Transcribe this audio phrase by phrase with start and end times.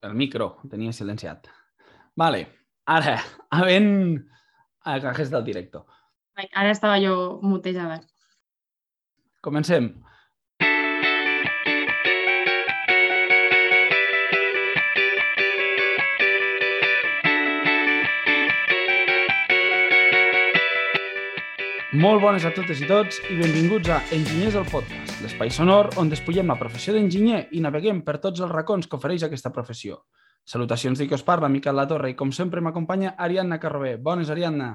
[0.00, 1.48] El micro, tenia silenciat.
[2.16, 2.46] Vale,
[2.86, 3.18] ara,
[3.50, 4.20] havent...
[4.88, 5.82] Agajes del directo.
[6.54, 7.98] Ara estava jo mutejada.
[9.44, 9.90] Comencem.
[21.98, 26.10] Molt bones a totes i tots i benvinguts a Enginyers del Podcast, l'espai sonor on
[26.12, 29.96] despullem la professió d'enginyer i naveguem per tots els racons que ofereix aquesta professió.
[30.52, 33.96] Salutacions de qui us parla, Miquel La Torre, i com sempre m'acompanya Ariadna Carrobé.
[34.08, 34.68] Bones, Ariadna.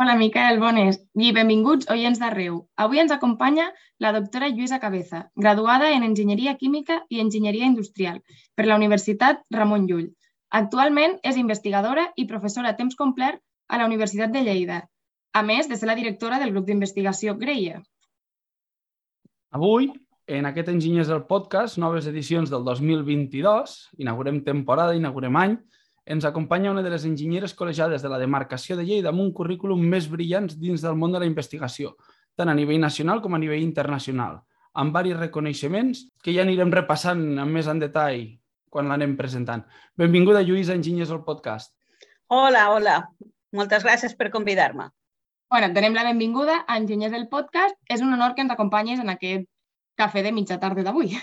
[0.00, 1.00] Hola, Miquel, bones.
[1.14, 2.62] I benvinguts, oients d'arreu.
[2.76, 8.22] Avui ens acompanya la doctora Lluïsa Cabeza, graduada en Enginyeria Química i Enginyeria Industrial
[8.56, 10.08] per la Universitat Ramon Llull.
[10.62, 14.80] Actualment és investigadora i professora a temps complet a la Universitat de Lleida
[15.32, 17.80] a més de ser la directora del grup d'investigació Greia.
[19.50, 19.88] Avui,
[20.30, 25.56] en aquest Enginyers del Podcast, noves edicions del 2022, inaugurem temporada, inaugurem any,
[26.06, 29.82] ens acompanya una de les enginyeres col·legiades de la demarcació de Lleida amb un currículum
[29.82, 31.96] més brillant dins del món de la investigació,
[32.38, 34.38] tant a nivell nacional com a nivell internacional,
[34.78, 38.22] amb varis reconeixements que ja anirem repassant amb més en detall
[38.70, 39.66] quan l'anem presentant.
[39.98, 41.74] Benvinguda, Lluïsa, Enginyers del Podcast.
[42.30, 43.00] Hola, hola.
[43.50, 44.92] Moltes gràcies per convidar-me.
[45.50, 47.74] Bueno, et donem la benvinguda a Enginyers del Podcast.
[47.90, 49.48] És un honor que ens acompanyis en aquest
[49.98, 51.16] cafè de mitja tarda d'avui.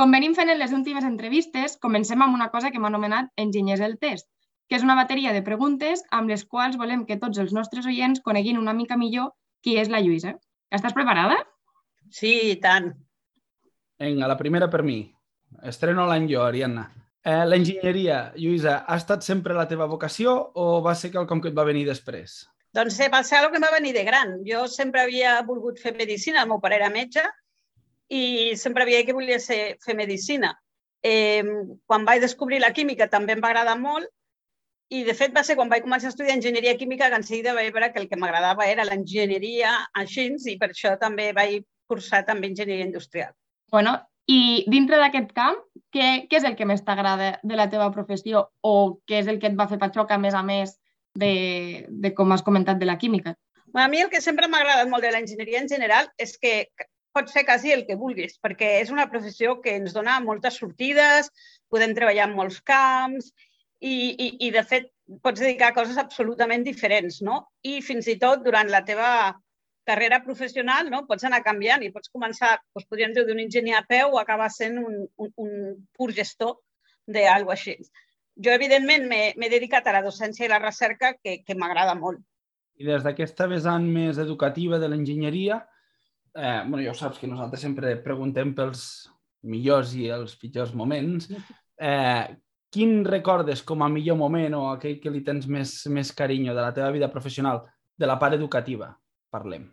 [0.00, 3.82] Com venim fent en les últimes entrevistes, comencem amb una cosa que m'ha anomenat Enginyers
[3.84, 4.30] del Test,
[4.66, 8.22] que és una bateria de preguntes amb les quals volem que tots els nostres oients
[8.24, 10.32] coneguin una mica millor qui és la Lluïsa.
[10.72, 11.36] Estàs preparada?
[12.08, 12.94] Sí, i tant.
[14.00, 15.02] Vinga, la primera per mi.
[15.68, 16.86] Estreno l'any jo, Ariadna.
[17.20, 21.60] Eh, L'enginyeria, Lluïsa, ha estat sempre la teva vocació o va ser quelcom que et
[21.60, 22.38] va venir després?
[22.76, 24.38] Doncs va ser el que em va venir de gran.
[24.46, 27.24] Jo sempre havia volgut fer medicina, el meu pare era metge,
[28.10, 30.54] i sempre havia que volia ser, fer medicina.
[31.02, 31.42] Eh,
[31.86, 34.06] quan vaig descobrir la química també em va agradar molt
[34.90, 37.70] i, de fet, va ser quan vaig començar a estudiar enginyeria química que enseguida vaig
[37.72, 42.50] veure que el que m'agradava era l'enginyeria així i per això també vaig cursar també
[42.50, 43.32] enginyeria industrial.
[43.70, 43.94] Bueno,
[44.26, 45.62] i dintre d'aquest camp,
[45.94, 48.74] què, què és el que més t'agrada de la teva professió o
[49.06, 50.76] què és el que et va fer patxoca, a més a més,
[51.14, 53.34] de, de com has comentat, de la química.
[53.74, 56.64] A mi el que sempre m'ha agradat molt de l'enginyeria en general és que
[57.14, 61.30] pots fer quasi el que vulguis, perquè és una professió que ens dona moltes sortides,
[61.70, 63.30] podem treballar en molts camps
[63.80, 64.90] i, i, i de fet,
[65.22, 67.44] pots dedicar a coses absolutament diferents, no?
[67.66, 69.10] I fins i tot durant la teva
[69.90, 71.04] carrera professional no?
[71.08, 74.50] pots anar canviant i pots començar, doncs podríem dir, d'un enginyer a peu o acabar
[74.54, 75.52] sent un, un, un
[75.96, 76.58] pur gestor
[77.10, 77.78] d'algú així
[78.40, 82.22] jo, evidentment, m'he dedicat a la docència i la recerca, que, que m'agrada molt.
[82.80, 85.60] I des d'aquesta vessant més educativa de l'enginyeria,
[86.34, 88.84] eh, bueno, ja ho saps que nosaltres sempre preguntem pels
[89.50, 91.30] millors i els pitjors moments.
[91.80, 92.24] Eh,
[92.68, 96.60] quin recordes com a millor moment o aquell que li tens més, més carinyo de
[96.60, 97.62] la teva vida professional,
[97.96, 98.90] de la part educativa?
[99.32, 99.64] Parlem.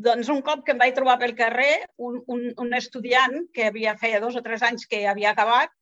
[0.00, 3.98] Doncs un cop que em vaig trobar pel carrer, un, un, un estudiant que havia
[4.00, 5.76] feia dos o tres anys que havia acabat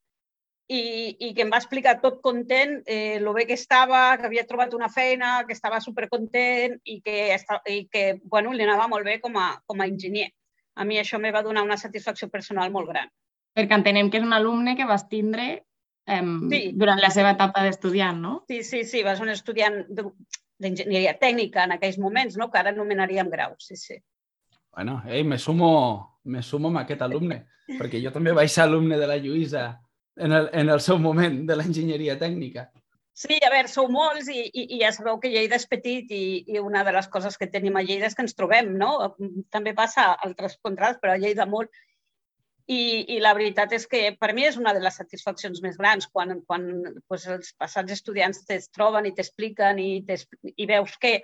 [0.69, 4.47] i, i que em va explicar tot content eh, lo bé que estava, que havia
[4.49, 7.37] trobat una feina, que estava supercontent i que,
[7.71, 10.32] i que bueno, li anava molt bé com a, com a enginyer.
[10.77, 13.12] A mi això me va donar una satisfacció personal molt gran.
[13.56, 16.60] Perquè entenem que és un alumne que vas tindre eh, sí.
[16.75, 18.34] durant la seva etapa d'estudiant, no?
[18.50, 22.50] Sí, sí, sí, vas un estudiant d'enginyeria tècnica en aquells moments, no?
[22.50, 24.00] que ara anomenaríem grau, sí, sí.
[24.77, 27.47] Bueno, ei, me sumo, me sumo amb aquest alumne,
[27.78, 29.71] perquè jo també vaig ser alumne de la Lluïsa
[30.16, 32.69] en el, en el seu moment de l'enginyeria tècnica.
[33.16, 36.25] Sí, a veure, sou molts i, i, i ja sabeu que Lleida és petit i,
[36.53, 38.91] i una de les coses que tenim a Lleida és que ens trobem, no?
[39.54, 41.72] També passa a altres contrats, però a Lleida molt.
[42.69, 42.81] I,
[43.15, 46.41] I la veritat és que per mi és una de les satisfaccions més grans quan,
[46.50, 46.66] quan
[47.09, 51.15] pues, els passats estudiants es troben i t'expliquen i, i veus que,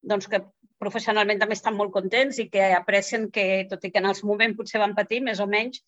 [0.00, 0.40] doncs, que
[0.80, 4.56] professionalment també estan molt contents i que aprecien que, tot i que en el moment
[4.56, 5.82] potser van patir, més o menys,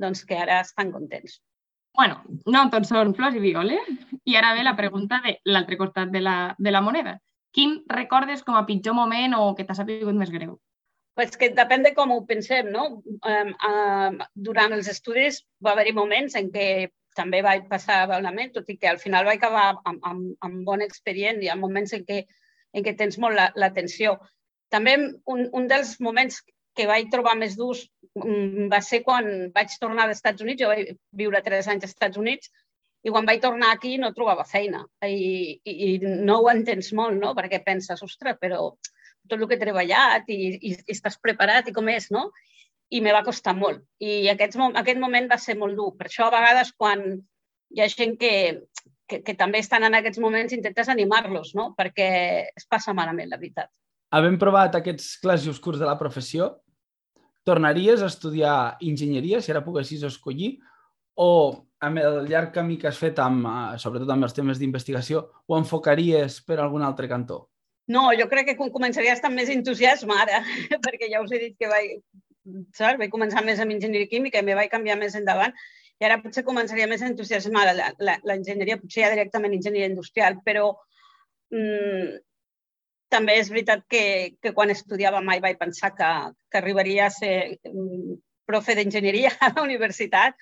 [0.00, 1.42] doncs que ara estan contents.
[1.98, 3.88] Bueno, no tot són flors i violes.
[4.28, 7.16] I ara ve la pregunta de l'altre costat de la, de la moneda.
[7.54, 10.54] Quin recordes com a pitjor moment o que t'ha sabut més greu?
[11.18, 12.84] Pues que depèn de com ho pensem, no?
[13.26, 16.68] Um, um, durant els estudis va haver-hi moments en què
[17.18, 20.84] també vaig passar malament, tot i que al final vaig acabar amb, amb, amb bon
[20.86, 22.20] expedient i ha moments en què,
[22.78, 24.14] en què tens molt l'atenció.
[24.14, 24.30] La,
[24.70, 26.38] també un, un dels moments
[26.78, 27.82] que vaig trobar més durs
[28.14, 30.62] mm, va ser quan vaig tornar als Estats Units.
[30.62, 32.52] Jo vaig viure tres anys als Estats Units
[33.06, 34.84] i quan vaig tornar aquí no trobava feina.
[35.04, 37.34] I, i, i no ho entens molt, no?
[37.38, 38.72] Perquè penses, ostres, però
[39.28, 42.28] tot el que he treballat i, i, i estàs preparat i com és, no?
[42.88, 43.82] i me va costar molt.
[44.00, 45.90] I aquest, aquest moment va ser molt dur.
[45.98, 47.02] Per això, a vegades, quan
[47.74, 48.32] hi ha gent que,
[49.08, 51.72] que, que també estan en aquests moments, intentes animar-los, no?
[51.76, 52.08] perquè
[52.48, 53.70] es passa malament, la veritat.
[54.16, 56.54] Havent provat aquests classos curts de la professió,
[57.48, 60.58] tornaries a estudiar enginyeria, si ara poguessis escollir,
[61.18, 61.30] o
[61.80, 65.58] amb el llarg camí que has fet, amb, eh, sobretot amb els temes d'investigació, ho
[65.58, 67.46] enfocaries per algun altre cantó?
[67.88, 70.42] No, jo crec que començaria a estar més entusiasme ara,
[70.86, 71.98] perquè ja us he dit que vaig,
[72.76, 72.98] saps?
[73.00, 75.54] vaig començar més amb enginyeria química i me vaig canviar més endavant
[75.98, 80.68] i ara potser començaria més entusiasmar l'enginyeria, potser ja directament enginyeria industrial, però
[81.50, 82.12] mm,
[83.08, 86.08] també és veritat que, que quan estudiava mai vaig pensar que,
[86.50, 87.58] que arribaria a ser
[88.48, 90.36] profe d'enginyeria a la universitat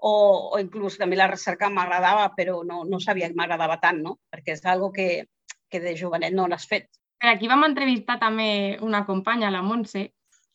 [0.00, 0.12] o,
[0.54, 4.18] o inclús mi la recerca m'agradava, però no, no sabia que m'agradava tant, no?
[4.32, 5.26] perquè és algo que,
[5.68, 6.88] que de jovenet no l'has fet.
[7.20, 10.06] Per aquí vam entrevistar també una companya, la Montse,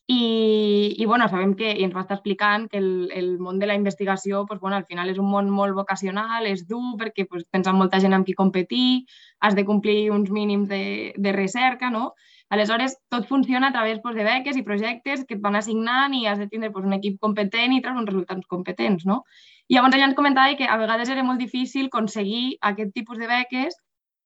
[0.08, 3.66] i, i bueno, sabem que, i ens va estar explicant que el, el món de
[3.66, 7.42] la investigació pues, bueno, al final és un món molt vocacional, és dur perquè pues,
[7.50, 9.02] tens molta gent amb qui competir,
[9.40, 12.12] has de complir uns mínims de, de recerca, no?
[12.54, 16.26] Aleshores, tot funciona a través pues, de beques i projectes que et van assignant i
[16.30, 19.24] has de tindre pues, un equip competent i treure uns resultats competents, no?
[19.66, 23.26] I llavors ella ens comentava que a vegades era molt difícil aconseguir aquest tipus de
[23.26, 23.74] beques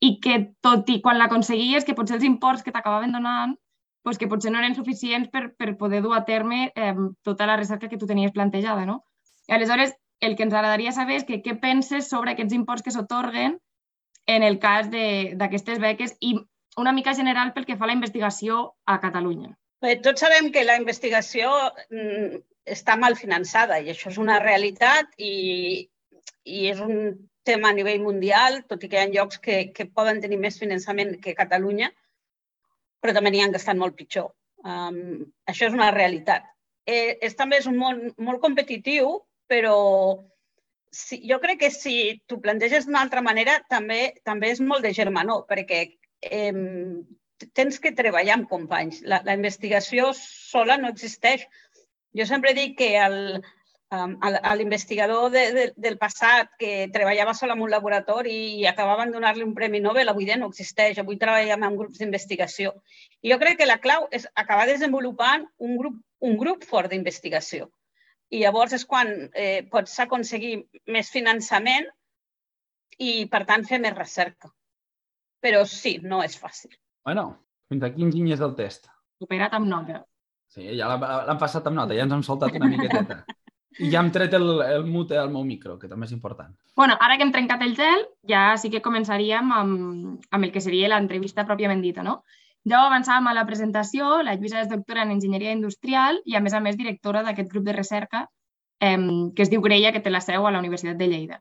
[0.04, 3.56] i que tot i quan l'aconseguies, que potser els imports que t'acabaven donant
[4.02, 7.56] pues, que potser no eren suficients per, per poder dur a terme eh, tota la
[7.56, 8.86] recerca que tu tenies plantejada.
[8.86, 9.04] No?
[9.48, 12.92] I aleshores, el que ens agradaria saber és que què penses sobre aquests imports que
[12.94, 13.58] s'otorguen
[14.30, 16.36] en el cas d'aquestes beques i
[16.78, 19.54] una mica general pel que fa a la investigació a Catalunya.
[19.80, 21.50] Bé, tots sabem que la investigació
[21.88, 22.42] mm,
[22.76, 25.88] està mal finançada i això és una realitat i,
[26.44, 27.16] i és un
[27.48, 30.60] tema a nivell mundial, tot i que hi ha llocs que, que poden tenir més
[30.60, 31.88] finançament que Catalunya,
[33.00, 34.30] però també n'hi ha que estan molt pitjor.
[34.64, 36.44] Um, això és una realitat.
[36.86, 39.14] Eh, és també és un món molt competitiu,
[39.50, 39.76] però
[40.90, 41.94] si, jo crec que si
[42.28, 45.80] tu planteges d'una altra manera també també és molt de germanor, perquè
[46.20, 46.52] eh,
[47.56, 49.00] tens que treballar amb companys.
[49.08, 51.46] La, la investigació sola no existeix.
[52.16, 53.40] Jo sempre dic que el,
[53.90, 59.12] um, a l'investigador de, de, del passat que treballava sol en un laboratori i acabaven
[59.14, 60.98] donar-li un Premi Nobel, avui dia no existeix.
[60.98, 62.74] Avui treballem en grups d'investigació.
[63.22, 67.70] I jo crec que la clau és acabar desenvolupant un grup, un grup fort d'investigació.
[68.30, 70.54] I llavors és quan eh, pots aconseguir
[70.86, 71.88] més finançament
[72.98, 74.52] i, per tant, fer més recerca.
[75.42, 76.76] Però sí, no és fàcil.
[77.06, 77.32] Bueno,
[77.72, 78.86] fins aquí enginyers del test.
[79.20, 80.04] Superat amb nota.
[80.50, 83.20] Sí, ja l'han passat amb nota, ja ens hem soltat una miqueteta.
[83.78, 86.50] I ja hem tret el, el mute al meu micro, que també és important.
[86.76, 90.60] bueno, ara que hem trencat el gel, ja sí que començaríem amb, amb el que
[90.60, 92.22] seria l'entrevista pròpiament dita, no?
[92.68, 96.40] Ja ho avançàvem a la presentació, la Lluïsa és doctora en Enginyeria Industrial i, a
[96.40, 98.26] més a més, directora d'aquest grup de recerca
[98.80, 98.98] eh,
[99.36, 101.40] que es diu Greia, que té la seu a la Universitat de Lleida.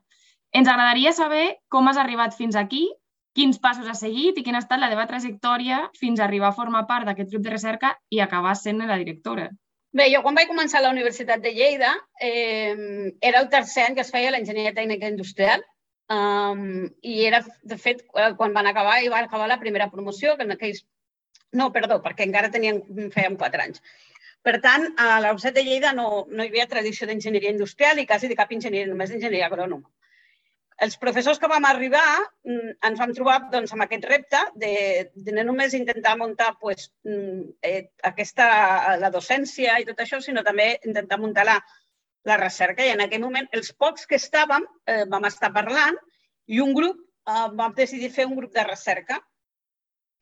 [0.52, 2.88] Ens agradaria saber com has arribat fins aquí,
[3.34, 6.56] quins passos has seguit i quina ha estat la teva trajectòria fins a arribar a
[6.56, 9.50] formar part d'aquest grup de recerca i acabar sent la directora.
[9.98, 11.90] Bé, jo quan vaig començar a la Universitat de Lleida
[12.22, 15.64] eh, era el tercer any que es feia l'enginyeria tècnica industrial
[16.14, 17.40] um, i era,
[17.72, 20.84] de fet, quan van acabar i van acabar la primera promoció, que en aquells...
[21.58, 22.78] No, perdó, perquè encara tenien,
[23.10, 23.82] fèiem quatre anys.
[24.46, 28.06] Per tant, a la Universitat de Lleida no, no hi havia tradició d'enginyeria industrial i
[28.06, 29.90] quasi de cap enginyeria, només d'enginyeria agrònoma
[30.84, 32.04] els professors que vam arribar
[32.46, 34.72] mm, ens vam trobar doncs, amb aquest repte de,
[35.14, 38.48] de no només intentar muntar pues, mm, eh, aquesta,
[39.02, 41.58] la docència i tot això, sinó també intentar muntar la,
[42.28, 42.86] la recerca.
[42.86, 45.98] I en aquell moment, els pocs que estàvem, eh, vam estar parlant
[46.48, 49.20] i un grup eh, vam decidir fer un grup de recerca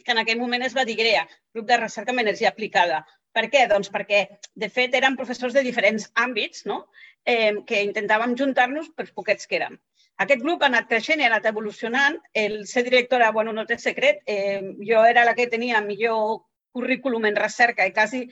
[0.05, 1.25] que en aquell moment es va dir GREA,
[1.55, 3.03] Grup de Recerca en Energia Aplicada.
[3.35, 3.67] Per què?
[3.71, 4.23] Doncs perquè,
[4.57, 6.79] de fet, eren professors de diferents àmbits no?
[7.27, 9.77] eh, que intentàvem juntar-nos per poquets que érem.
[10.25, 12.19] Aquest grup ha anat creixent i ha anat evolucionant.
[12.35, 14.23] El ser directora, bueno, no té secret.
[14.27, 14.61] Eh,
[14.91, 16.41] jo era la que tenia millor
[16.75, 18.25] currículum en recerca i quasi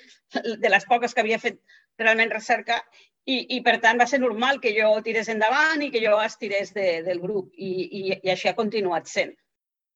[0.62, 1.60] de les poques que havia fet
[1.98, 2.82] realment recerca
[3.26, 6.72] i, i per tant va ser normal que jo tirés endavant i que jo estirés
[6.76, 9.32] de, del grup i, i, i així ha continuat sent.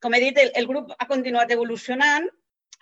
[0.02, 2.26] Com he dit, el, el grup ha continuat evolucionant,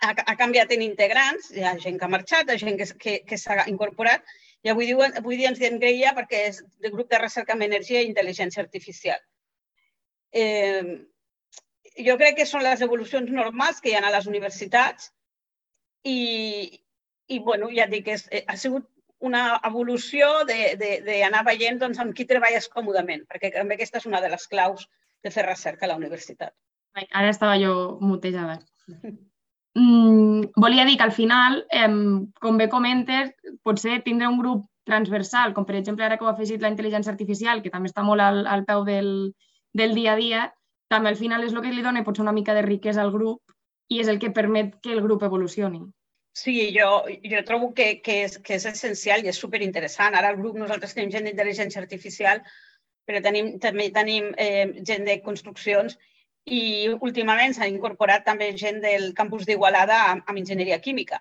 [0.05, 2.87] ha, ha canviat en integrants, hi ha gent que ha marxat, hi ha gent que,
[3.03, 4.25] que, que s'ha incorporat
[4.67, 7.63] i avui, diuen, avui dia ens diem GREIA perquè és del grup de recerca en
[7.67, 9.21] energia i intel·ligència artificial.
[10.35, 10.99] Eh,
[12.09, 15.11] jo crec que són les evolucions normals que hi ha a les universitats
[16.05, 16.19] i,
[17.29, 18.89] i bueno, ja dic, és, eh, ha sigut
[19.29, 24.31] una evolució d'anar veient doncs, amb qui treballes còmodament, perquè també aquesta és una de
[24.35, 24.87] les claus
[25.25, 26.55] de fer recerca a la universitat.
[26.99, 28.61] Ara estava jo mutejada.
[29.79, 31.89] mm, volia dir que al final, eh,
[32.41, 33.33] com bé comentes,
[33.63, 37.13] potser tindre un grup transversal, com per exemple ara que ho ha afegit la intel·ligència
[37.13, 39.11] artificial, que també està molt al, al peu del,
[39.73, 40.47] del dia a dia,
[40.89, 43.43] també al final és el que li dona potser una mica de riquesa al grup
[43.93, 45.83] i és el que permet que el grup evolucioni.
[46.39, 50.15] Sí, jo, jo trobo que, que, és, que és essencial i és superinteressant.
[50.15, 52.43] Ara al grup nosaltres tenim gent d'intel·ligència artificial,
[53.09, 55.97] però tenim, també tenim eh, gent de construccions
[56.55, 56.63] i
[56.95, 61.21] últimament s'ha incorporat també gent del campus d'Igualada amb, amb enginyeria química.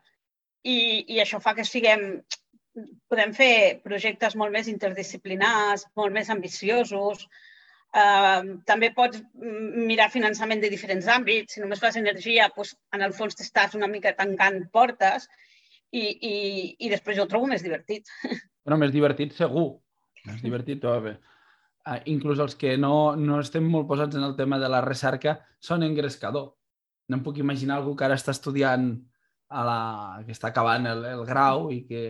[0.63, 0.77] I,
[1.15, 2.07] I això fa que siguem,
[3.11, 7.27] podem fer projectes molt més interdisciplinars, molt més ambiciosos,
[7.97, 11.55] Uh, també pots mirar finançament de diferents àmbits.
[11.55, 15.25] Si només fas energia, doncs, en el fons t'estàs una mica tancant portes
[15.95, 16.33] i, i,
[16.83, 18.11] i després jo ho trobo més divertit.
[18.67, 19.77] Bueno, més divertit segur.
[20.27, 21.13] Més divertit, tot bé.
[21.87, 25.37] Uh, inclús els que no, no estem molt posats en el tema de la recerca
[25.63, 26.49] són engrescador.
[27.07, 28.89] No em puc imaginar algú que ara està estudiant
[29.47, 29.79] a la...
[30.25, 32.01] que està acabant el, el grau i que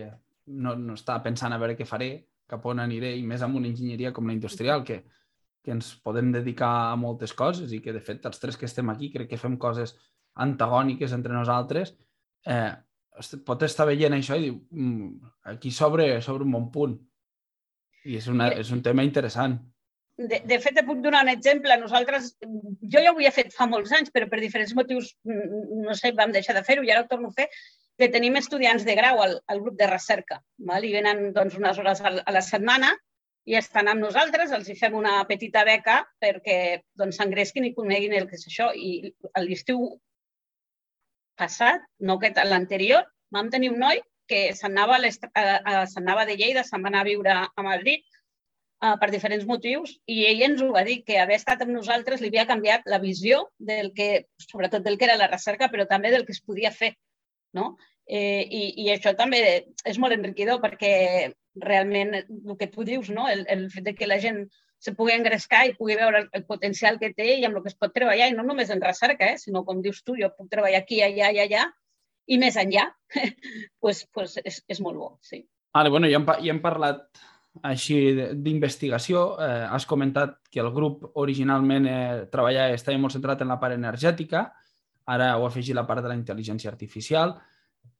[0.48, 2.10] no, no està pensant a veure què faré,
[2.48, 5.02] cap on aniré, i més amb una enginyeria com la industrial, que,
[5.62, 8.90] que ens podem dedicar a moltes coses i que, de fet, els tres que estem
[8.90, 9.94] aquí crec que fem coses
[10.42, 11.94] antagòniques entre nosaltres,
[12.46, 12.72] eh,
[13.46, 16.98] pot estar veient això i dir, mm, aquí sobre, sobre un bon punt.
[18.04, 19.58] I és, una, és un tema interessant.
[20.18, 21.74] De, de fet, et puc donar un exemple.
[21.78, 25.94] Nosaltres, jo ja ho havia fet fa molts anys, però per diferents motius, mm, no
[25.98, 27.46] sé, vam deixar de fer-ho i ara ho torno a fer,
[27.98, 30.40] que tenim estudiants de grau al, al grup de recerca.
[30.70, 30.86] Val?
[30.86, 32.92] I venen doncs, unes hores a la setmana
[33.48, 36.58] i estan amb nosaltres, els hi fem una petita beca perquè
[37.00, 38.68] doncs, s'engresquin i coneguin el que és això.
[38.74, 39.14] I
[39.46, 39.86] l'estiu
[41.38, 47.02] passat, no aquest, l'anterior, vam tenir un noi que s'anava de Lleida, se'n va anar
[47.02, 48.04] a viure a Madrid
[48.84, 52.22] uh, per diferents motius i ell ens ho va dir, que haver estat amb nosaltres
[52.22, 56.12] li havia canviat la visió del que, sobretot del que era la recerca, però també
[56.14, 56.94] del que es podia fer.
[57.56, 57.76] No?
[58.08, 59.40] Eh, i, I això també
[59.88, 60.92] és molt enriquidor perquè
[61.60, 63.28] realment el que tu dius, no?
[63.28, 64.46] el, el fet de que la gent
[64.78, 67.78] se pugui engrescar i pugui veure el, potencial que té i amb el que es
[67.78, 69.38] pot treballar, i no només en recerca, eh?
[69.42, 71.66] sinó com dius tu, jo puc treballar aquí, allà i allà,
[72.28, 72.86] i més enllà,
[73.82, 75.42] pues, pues és, és molt bo, sí.
[75.74, 77.04] Vale, bueno, ja hem, ja hem parlat
[77.66, 77.98] així
[78.44, 79.24] d'investigació.
[79.42, 83.76] Eh, has comentat que el grup originalment eh, treballava, estava molt centrat en la part
[83.76, 84.48] energètica,
[85.08, 87.34] ara heu afegit la part de la intel·ligència artificial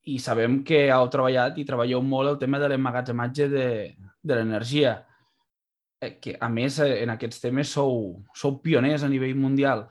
[0.08, 3.68] i sabem que heu treballat i treballeu molt el tema de l'emmagatzematge de,
[4.24, 4.94] de l'energia,
[6.00, 9.86] eh, que a més eh, en aquests temes sou, sou pioners a nivell mundial.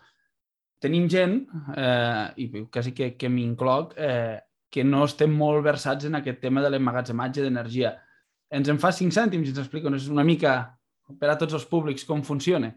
[0.84, 1.40] Tenim gent,
[1.74, 4.40] eh, i quasi que, que m'incloc, eh,
[4.72, 7.96] que no estem molt versats en aquest tema de l'emmagatzematge d'energia.
[8.54, 10.58] Ens en fa cinc cèntims i ens explica una mica
[11.20, 12.74] per a tots els públics com funciona.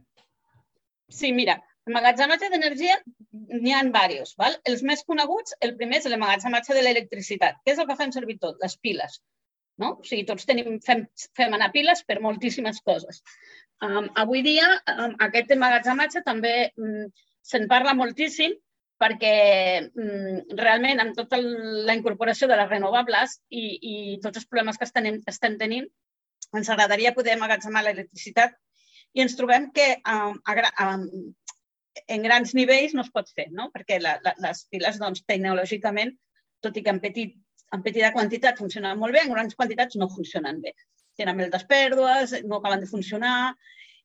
[1.10, 2.96] Sí, mira, Emmagatzematge d'energia
[3.32, 4.36] n'hi ha diversos.
[4.40, 4.56] Val?
[4.70, 7.60] Els més coneguts, el primer és l'emmagatzematge de l'electricitat.
[7.64, 8.58] Què és el que fem servir tot?
[8.64, 9.16] Les piles.
[9.80, 9.94] No?
[9.96, 11.06] O sigui, tots tenim, fem,
[11.38, 13.22] fem anar piles per moltíssimes coses.
[13.86, 17.06] Um, avui dia, um, aquest emmagatzematge també um,
[17.42, 18.56] se'n parla moltíssim
[19.00, 19.34] perquè
[19.88, 23.94] um, realment amb tota la incorporació de les renovables i, i
[24.24, 25.86] tots els problemes que estem, estem tenint,
[26.56, 28.56] ens agradaria poder emmagatzemar l'electricitat
[29.16, 31.06] i ens trobem que um, a, um,
[32.06, 33.70] en grans nivells no es pot fer, no?
[33.74, 36.12] perquè la, la, les piles doncs, tecnològicament,
[36.62, 37.34] tot i que en, petit,
[37.74, 40.74] en petita quantitat funcionen molt bé, en grans quantitats no funcionen bé.
[41.18, 43.34] Tenen moltes pèrdues, no acaben de funcionar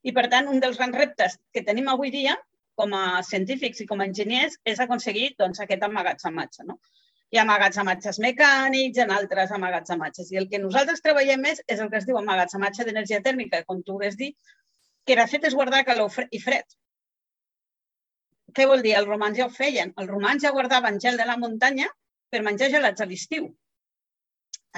[0.04, 2.36] i, per tant, un dels grans reptes que tenim avui dia
[2.80, 6.68] com a científics i com a enginyers és aconseguir doncs, aquest amagatzematge.
[6.70, 6.80] No?
[7.32, 7.46] Hi ha
[7.84, 10.32] amatges mecànics, en altres amatges.
[10.32, 13.84] I el que nosaltres treballem més és el que es diu amatge d'energia tèrmica, com
[13.84, 14.36] tu has dit,
[15.06, 16.66] que de fet és guardar calor i fred
[18.56, 18.96] què vol dir?
[19.00, 19.92] Els romans ja ho feien.
[20.02, 21.90] Els romans ja guardaven gel de la muntanya
[22.32, 23.50] per menjar gelats a l'estiu.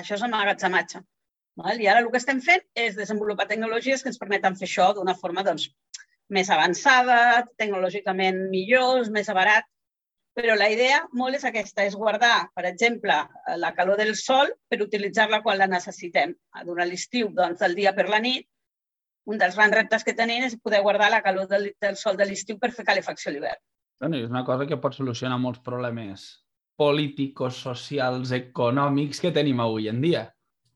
[0.02, 1.04] Això és amagatzematge.
[1.62, 1.82] Val?
[1.82, 5.16] I ara el que estem fent és desenvolupar tecnologies que ens permeten fer això d'una
[5.22, 5.70] forma doncs,
[6.34, 9.68] més avançada, tecnològicament millors, més barat.
[10.38, 13.16] Però la idea molt és aquesta, és guardar, per exemple,
[13.58, 16.36] la calor del sol per utilitzar-la quan la necessitem.
[16.68, 18.46] Durant l'estiu, doncs, del dia per la nit,
[19.28, 22.28] un dels grans reptes que tenim és poder guardar la calor del, del sol de
[22.30, 23.64] l'estiu per fer calefacció a l'hivern.
[24.00, 26.30] Bueno, és una cosa que pot solucionar molts problemes
[26.78, 30.28] polítics, socials, econòmics que tenim avui en dia.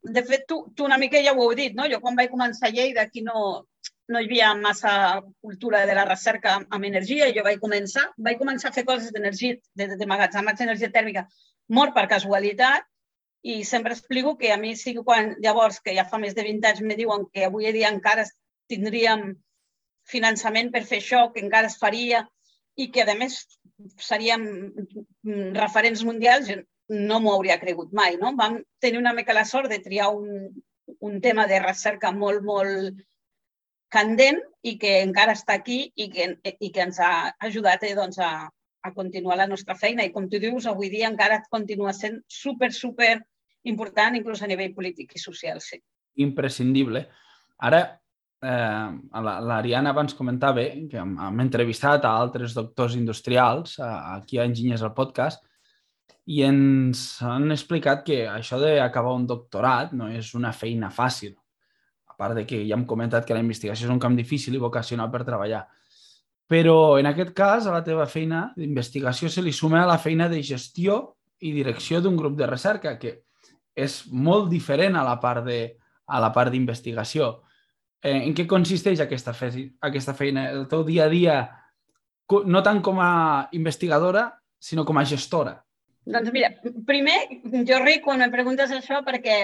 [0.01, 1.86] De fet, tu, tu una mica ja ho heu dit, no?
[1.89, 3.67] Jo quan vaig començar a Lleida aquí no,
[4.12, 4.94] no hi havia massa
[5.41, 9.12] cultura de la recerca amb energia i jo vaig començar, vaig començar a fer coses
[9.15, 11.25] d'energia, de, de, de magatzematge d'energia tèrmica
[11.80, 12.88] molt per casualitat
[13.41, 16.44] i sempre explico que a mi sí que quan llavors, que ja fa més de
[16.46, 18.27] 20 anys, me diuen que avui dia encara
[18.70, 19.32] tindríem
[20.12, 22.25] finançament per fer això, que encara es faria
[22.77, 23.39] i que, a més,
[24.00, 24.46] seríem
[25.58, 26.51] referents mundials,
[26.91, 28.18] no m'ho hauria cregut mai.
[28.22, 28.34] No?
[28.38, 30.51] Vam tenir una mica la sort de triar un,
[31.00, 33.01] un tema de recerca molt, molt
[33.92, 38.20] candent i que encara està aquí i que, i que ens ha ajudat eh, doncs,
[38.24, 38.48] a,
[38.82, 40.06] a continuar la nostra feina.
[40.06, 43.18] I com tu dius, avui dia encara continua sent super, super
[43.68, 45.82] important, inclús a nivell polític i social, sí.
[46.24, 47.04] Imprescindible.
[47.62, 47.84] Ara,
[48.42, 48.90] eh,
[49.22, 55.44] l'Ariana abans comentava que hem, entrevistat a altres doctors industrials aquí a Enginyers al podcast
[56.32, 61.36] i ens han explicat que això d'acabar un doctorat no és una feina fàcil.
[62.22, 65.10] Part de que ja hem comentat que la investigació és un camp difícil i vocacional
[65.10, 65.66] per treballar.
[66.51, 70.42] Però en aquest cas, a la teva feina d'investigació se li suma la feina de
[70.44, 71.01] gestió
[71.42, 73.22] i direcció d'un grup de recerca, que
[73.74, 75.62] és molt diferent a la part de
[76.12, 77.32] a la part d'investigació.
[78.01, 79.51] Eh, en què consisteix aquesta, fe
[79.88, 80.50] aquesta feina?
[80.51, 81.36] El teu dia a dia,
[82.46, 83.12] no tant com a
[83.56, 84.28] investigadora,
[84.60, 85.56] sinó com a gestora.
[86.12, 86.50] Doncs mira,
[86.88, 87.18] primer
[87.70, 89.38] jo ric quan em preguntes això perquè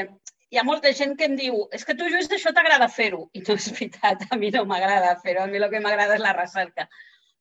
[0.51, 3.25] hi ha molta gent que em diu és que tu, Lluís, això t'agrada fer-ho.
[3.35, 6.23] I no és veritat, a mi no m'agrada fer-ho, a mi el que m'agrada és
[6.23, 6.87] la recerca.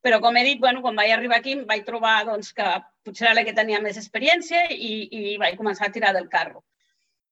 [0.07, 2.67] Però, com he dit, bueno, quan vaig arribar aquí em vaig trobar doncs, que
[3.07, 6.63] potser era la que tenia més experiència i, i vaig començar a tirar del carro.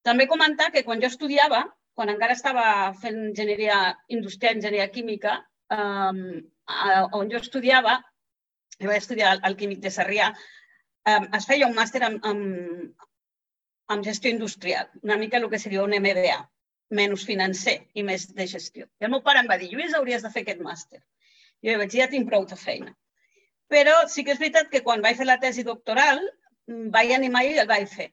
[0.07, 1.63] També comentar que quan jo estudiava,
[1.95, 2.67] quan encara estava
[3.01, 3.79] fent enginyeria
[4.17, 5.37] industrial, enginyeria química,
[5.71, 8.01] eh, on jo estudiava,
[8.81, 10.33] i vaig estudiar al Químic de Sarrià,
[11.07, 12.43] eh, es feia un màster en, en,
[13.91, 16.39] en gestió industrial, una mica el que seria un MBA,
[16.95, 18.87] menys financer i més de gestió.
[19.01, 21.01] I el meu pare em va dir, Lluís, hauries de fer aquest màster.
[21.65, 22.95] Jo vaig dir, ja tinc prou de feina.
[23.73, 26.21] Però sí que és veritat que quan vaig fer la tesi doctoral
[26.93, 28.11] vaig animar i el vaig fer.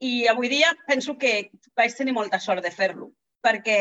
[0.00, 3.10] I avui dia penso que vaig tenir molta sort de fer-lo,
[3.44, 3.78] perquè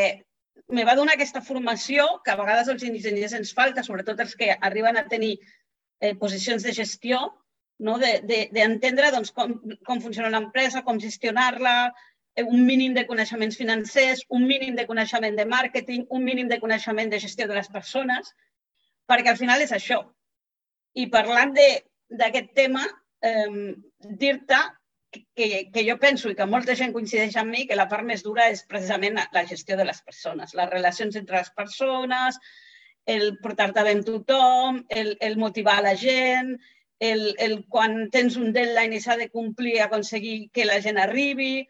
[0.71, 4.55] me va donar aquesta formació que a vegades als enginyers ens falta, sobretot els que
[4.69, 5.33] arriben a tenir
[5.99, 7.19] eh, posicions de gestió,
[7.79, 7.97] no?
[7.99, 9.55] d'entendre de, de, doncs, com,
[9.87, 11.75] com funciona una empresa, com gestionar-la,
[12.35, 16.59] eh, un mínim de coneixements financers, un mínim de coneixement de màrqueting, un mínim de
[16.59, 18.33] coneixement de gestió de les persones,
[19.09, 20.01] perquè al final és això.
[20.95, 22.85] I parlant d'aquest tema,
[23.21, 23.75] eh,
[24.23, 24.61] dir-te
[25.35, 28.23] que, que jo penso i que molta gent coincideix amb mi que la part més
[28.23, 32.39] dura és precisament la gestió de les persones, les relacions entre les persones,
[33.05, 36.55] el portar-te bé amb tothom, el, el motivar la gent,
[36.99, 41.67] el, el quan tens un deadline i s'ha de complir, aconseguir que la gent arribi.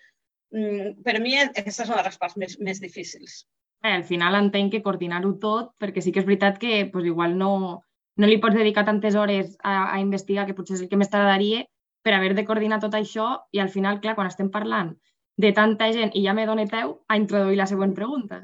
[0.53, 3.43] Mm, per mi aquestes són les parts més, més difícils.
[3.83, 7.38] Eh, al final entenc que coordinar-ho tot, perquè sí que és veritat que pues, igual
[7.38, 7.81] no,
[8.17, 11.11] no li pots dedicar tantes hores a, a investigar, que potser és el que més
[11.11, 11.65] t'agradaria,
[12.05, 14.93] per haver de coordinar tot això i al final, clar, quan estem parlant
[15.41, 18.43] de tanta gent, i ja me dóna peu a introduir la següent pregunta,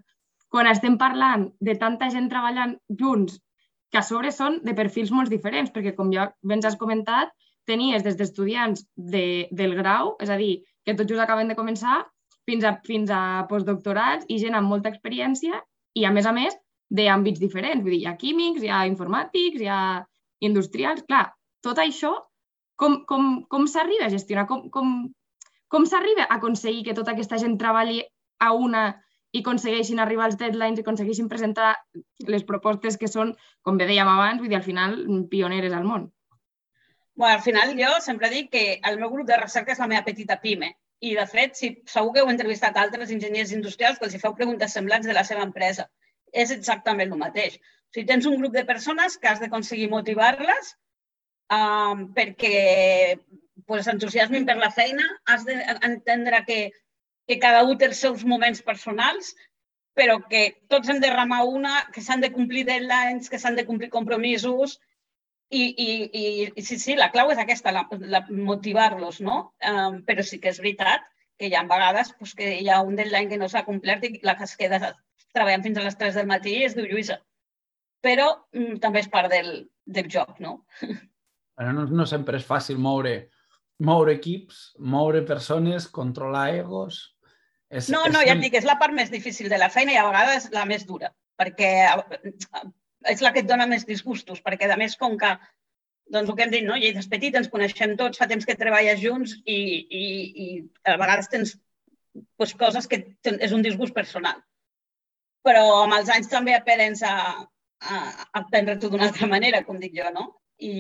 [0.52, 3.38] quan estem parlant de tanta gent treballant junts,
[3.92, 7.34] que a sobre són de perfils molt diferents, perquè com ja ben has comentat,
[7.68, 12.02] tenies des d'estudiants de, del grau, és a dir, que tots just acaben de començar,
[12.50, 15.60] fins a, fins a postdoctorats i gent amb molta experiència
[15.94, 16.56] i, a més a més,
[16.92, 17.84] d'àmbits diferents.
[17.84, 20.02] Vull dir, hi ha químics, hi ha informàtics, hi ha
[20.48, 21.06] industrials...
[21.08, 21.28] Clar,
[21.64, 22.16] tot això
[22.82, 24.48] com, com, com s'arriba a gestionar?
[24.50, 24.96] Com, com,
[25.72, 28.02] com s'arriba a aconseguir que tota aquesta gent treballi
[28.42, 28.88] a una
[29.32, 31.74] i aconsegueixin arribar als deadlines i aconsegueixin presentar
[32.28, 34.98] les propostes que són, com bé dèiem abans, vull dir, al final,
[35.32, 36.10] pioneres al món.
[37.16, 40.04] Bueno, al final jo sempre dic que el meu grup de recerca és la meva
[40.08, 40.74] petita pime.
[41.02, 44.36] I, de fet, si, segur que heu entrevistat altres enginyers industrials que els hi feu
[44.38, 45.88] preguntes semblants de la seva empresa.
[46.32, 47.58] És exactament el mateix.
[47.58, 50.76] O sigui, tens un grup de persones que has d'aconseguir motivar-les
[51.56, 53.18] um, perquè
[53.66, 56.62] pues, entusiasmin per la feina, has d'entendre que,
[57.28, 59.34] que cada un té els seus moments personals,
[59.98, 63.66] però que tots hem de remar una, que s'han de complir deadlines, que s'han de
[63.68, 64.80] complir compromisos,
[65.52, 69.42] i, i, i, i sí, sí, la clau és aquesta, la, la, motivar-los, no?
[69.68, 71.04] Um, però sí que és veritat
[71.42, 74.14] que hi ha vegades pues, que hi ha un deadline que no s'ha complert i
[74.24, 74.80] la que es queda
[75.36, 77.20] treballant fins a les 3 del matí es diu Lluïsa.
[78.06, 79.52] Però mm, també és part del,
[79.86, 80.62] del joc, no?
[81.60, 83.16] Però no, no sempre és fàcil moure,
[83.82, 87.08] moure equips, moure persones, controlar egos...
[87.72, 88.28] És, no, no, és...
[88.28, 90.66] ja et dic, és la part més difícil de la feina i a vegades la
[90.68, 91.70] més dura, perquè
[93.10, 95.32] és la que et dona més disgustos, perquè a més com que
[96.12, 96.76] doncs el que hem dit, no?
[96.76, 99.58] Lleida és petit, ens coneixem tots, fa temps que treballes junts i,
[100.02, 100.04] i,
[100.44, 100.48] i
[100.92, 101.56] a vegades tens
[102.36, 103.00] pues, coses que
[103.32, 104.42] és un disgust personal.
[105.48, 109.96] Però amb els anys també aprens a, a, a aprendre-t'ho d'una altra manera, com dic
[109.98, 110.28] jo, no?
[110.62, 110.72] I,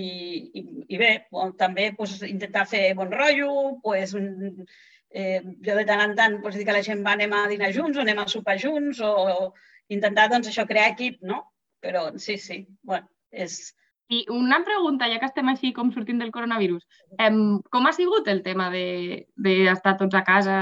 [0.53, 0.63] i,
[0.93, 1.11] i bé,
[1.59, 6.65] també pues, intentar fer bon rotllo, pues, eh, jo de tant en tant pues, dir
[6.67, 9.53] que la gent va anem a dinar junts o anem a sopar junts o, o
[9.91, 11.43] intentar doncs, això crear equip, no?
[11.81, 13.73] Però sí, sí, bueno, és...
[14.11, 16.83] I una pregunta, ja que estem així com sortint del coronavirus,
[17.25, 20.57] em, com ha sigut el tema d'estar de, de tots a casa?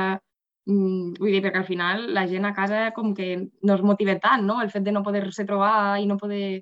[0.70, 3.32] Mm, vull dir, perquè al final la gent a casa com que
[3.66, 4.60] no es motiva tant, no?
[4.62, 6.62] El fet de no poder-se trobar i no poder...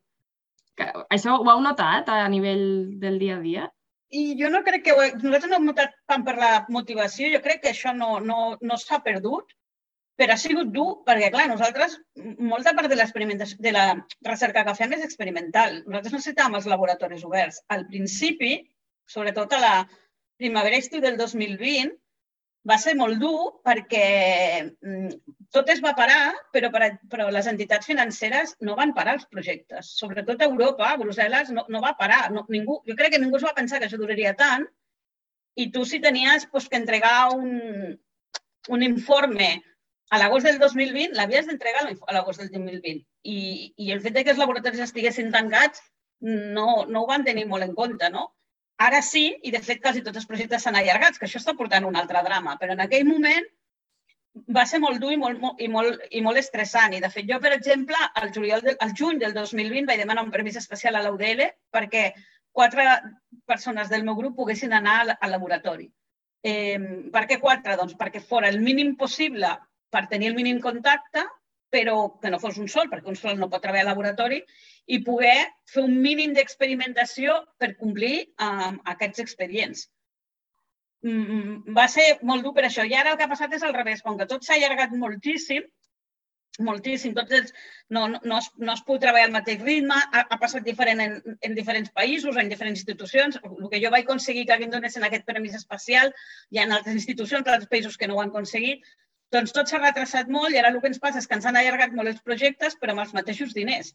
[0.85, 2.65] Això ho heu notat a nivell
[3.01, 3.67] del dia a dia?
[4.15, 4.95] I jo no crec que...
[5.19, 8.77] Nosaltres no hem notat tant per la motivació, jo crec que això no, no, no
[8.79, 9.55] s'ha perdut
[10.17, 11.93] però ha sigut dur perquè, clar, nosaltres,
[12.51, 12.97] molta part de,
[13.65, 13.85] de la
[14.25, 15.83] recerca que fem és experimental.
[15.85, 17.59] Nosaltres necessitàvem els laboratoris oberts.
[17.75, 18.55] Al principi,
[19.05, 19.75] sobretot a la
[20.41, 21.93] primavera estiu del 2020,
[22.67, 24.07] va ser molt dur perquè
[24.63, 29.27] mm, tot es va parar, però, per, però les entitats financeres no van parar els
[29.31, 29.93] projectes.
[29.99, 32.25] Sobretot a Europa, a Brussel·les, no, no va parar.
[32.33, 34.67] No, ningú, jo crec que ningú es va pensar que això duraria tant
[35.57, 37.97] i tu si tenies pues, que entregar un,
[38.69, 39.49] un informe
[40.09, 43.39] a l'agost del 2020 l'havies d'entregar a l'agost del 2020 i,
[43.75, 45.81] i el fet que els laboratoris estiguessin tancats
[46.21, 48.29] no, no ho van tenir molt en compte, no?
[48.85, 51.85] Ara sí, i de fet quasi tots els projectes s'han allargat, que això està portant
[51.87, 53.47] un altre drama, però en aquell moment
[54.53, 56.93] va ser molt dur i molt, i molt, i molt estressant.
[56.93, 60.25] I de fet jo, per exemple, al, juliol del, al juny del 2020 vaig demanar
[60.25, 62.11] un permís especial a l'UDL perquè
[62.57, 62.85] quatre
[63.49, 65.89] persones del meu grup poguessin anar al, al laboratori.
[66.45, 66.77] Eh,
[67.13, 67.75] per què quatre?
[67.79, 69.49] Doncs perquè fora el mínim possible
[69.89, 71.25] per tenir el mínim contacte,
[71.73, 74.43] però que no fos un sol, perquè un sol no pot treballar al laboratori,
[74.87, 79.87] i poder fer un mínim d'experimentació per complir uh, aquests expedients.
[81.05, 82.85] Mm, va ser molt dur per això.
[82.87, 84.03] I ara el que ha passat és al revés.
[84.05, 85.65] Com que tot s'ha allargat moltíssim,
[86.63, 87.51] moltíssim, tots els,
[87.93, 91.03] no, no, no, es, no es pot treballar al mateix ritme, ha, ha passat diferent
[91.03, 93.37] en, en diferents països, en diferents institucions.
[93.43, 96.13] El que jo vaig aconseguir que em donessin aquest permís especial,
[96.51, 98.87] hi ha altres institucions, altres països que no ho han aconseguit,
[99.35, 101.59] doncs tot s'ha retrasat molt i ara el que ens passa és que ens han
[101.59, 103.93] allargat molt els projectes però amb els mateixos diners.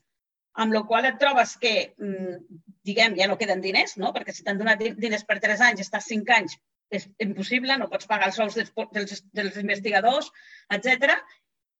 [0.60, 4.12] Amb la qual et trobes que, mm, diguem, ja no queden diners, no?
[4.12, 6.58] perquè si t'han donat diners per tres anys i estàs cinc anys,
[6.92, 10.28] és impossible, no pots pagar els sous dels, dels, dels investigadors,
[10.76, 11.16] etc.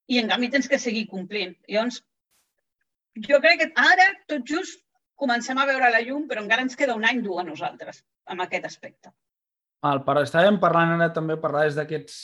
[0.09, 1.53] I en canvi tens que seguir complint.
[1.69, 2.01] Llavors,
[3.29, 4.81] jo crec que ara, tot just,
[5.21, 8.01] comencem a veure la llum, però encara ens queda un any dur a nosaltres
[8.33, 9.13] amb aquest aspecte.
[9.85, 12.17] El, però estàvem parlant ara també parlaves d'aquests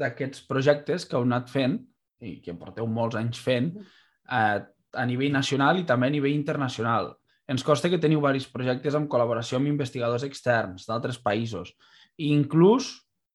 [0.00, 1.74] d'aquests projectes que heu anat fent
[2.22, 4.60] i que porteu molts anys fent eh,
[4.92, 7.12] a nivell nacional i també a nivell internacional.
[7.50, 11.72] Ens costa que teniu diversos projectes amb col·laboració amb investigadors externs d'altres països
[12.16, 12.92] i inclús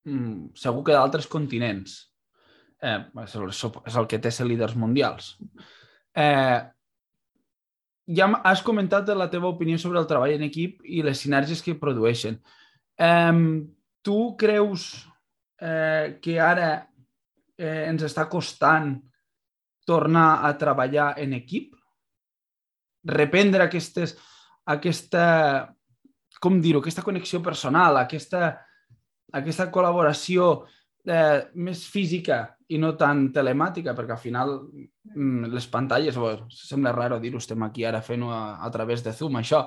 [0.08, 2.00] mm, segur que d'altres continents.
[2.82, 5.36] Eh, és, el, és el que té ser líders mundials.
[6.18, 6.60] Eh,
[8.18, 11.76] ja has comentat la teva opinió sobre el treball en equip i les sinergies que
[11.80, 12.40] produeixen.
[12.98, 13.34] Eh,
[14.02, 14.88] tu creus
[15.60, 16.70] eh, que ara
[17.58, 18.96] eh, ens està costant
[19.88, 21.72] tornar a treballar en equip,
[23.08, 24.18] reprendre aquestes,
[24.68, 25.24] aquesta,
[26.44, 28.50] com dir-ho, aquesta connexió personal, aquesta,
[29.40, 30.50] aquesta col·laboració
[31.08, 36.92] eh, més física i no tan telemàtica, perquè al final mm, les pantalles, bueno, sembla
[36.92, 39.64] raro dir-ho, estem aquí ara fent-ho a, a través de Zoom, això,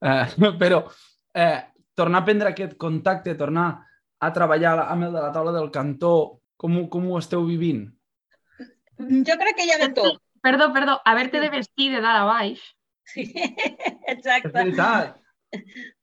[0.00, 0.24] eh,
[0.62, 0.86] però
[1.36, 1.60] eh,
[1.92, 3.68] tornar a prendre aquest contacte, tornar
[4.20, 6.14] a treballar amb el de la taula del cantó,
[6.56, 7.90] com, com ho esteu vivint?
[9.28, 10.20] Jo crec que hi ha de tot.
[10.44, 12.60] Perdó, perdó, haver-te de vestir de dalt a baix.
[13.10, 14.48] Sí, exacte.
[14.48, 15.16] És veritat.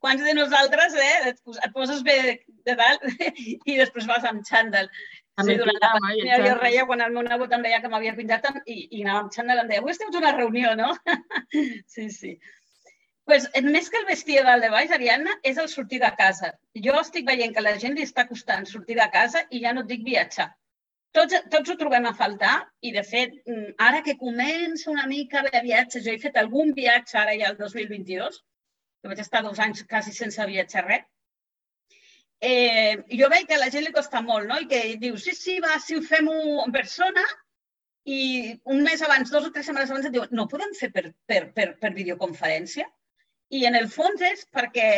[0.04, 2.18] Quants de nosaltres eh, et poses bé
[2.68, 3.06] de dalt
[3.64, 4.90] i després vas amb xandall.
[5.38, 8.48] Sí, durant la pandèmia jo reia quan el meu nebot em deia que m'havia pintat
[8.66, 10.90] i, i anava amb xandall em deia, avui estem una reunió, no?
[11.94, 12.32] sí, sí
[13.28, 16.54] pues, més que el vestir dalt de baix, Ariadna, és el sortir de casa.
[16.86, 19.84] Jo estic veient que la gent li està costant sortir de casa i ja no
[19.84, 20.48] et dic viatjar.
[21.16, 25.42] Tots, tots ho trobem a faltar i, de fet, mm, ara que comença una mica
[25.46, 28.42] de viatge, jo he fet algun viatge ara ja el 2022,
[29.00, 31.06] que vaig estar dos anys quasi sense viatjar res,
[32.40, 34.58] eh, jo veig que a la gent li costa molt, no?
[34.60, 37.24] I que diu, sí, sí, va, si ho fem en persona,
[38.08, 38.20] i
[38.74, 41.40] un mes abans, dos o tres setmanes abans, et diuen, no podem fer per, per,
[41.56, 42.86] per, per videoconferència?
[43.58, 44.88] I en el fons és perquè,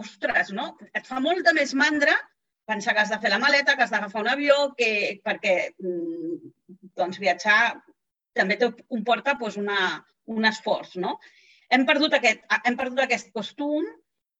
[0.00, 0.72] ostres, no?
[0.94, 2.14] et fa molta més mandra
[2.70, 6.52] pensar que has de fer la maleta, que has d'agafar un avió, que, perquè mm,
[6.98, 7.60] doncs, viatjar
[8.38, 9.80] també te comporta doncs, una,
[10.30, 10.96] un esforç.
[11.02, 11.18] No?
[11.70, 13.86] Hem, perdut aquest, hem perdut aquest costum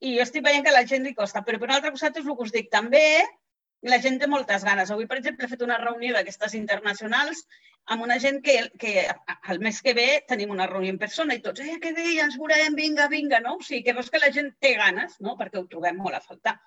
[0.01, 1.45] i jo estic veient que la gent li costa.
[1.47, 2.71] Però per un altre costat és el que us dic.
[2.73, 3.05] També
[3.91, 4.91] la gent té moltes ganes.
[4.91, 7.45] Avui, per exemple, he fet una reunió d'aquestes internacionals
[7.95, 9.07] amb una gent que, que
[9.53, 12.27] el mes que ve tenim una reunió en persona i tots, eh, que bé, ja
[12.29, 13.57] ens veurem, vinga, vinga, no?
[13.59, 15.35] O sigui, que veus que la gent té ganes, no?
[15.41, 16.59] Perquè ho trobem molt a faltar.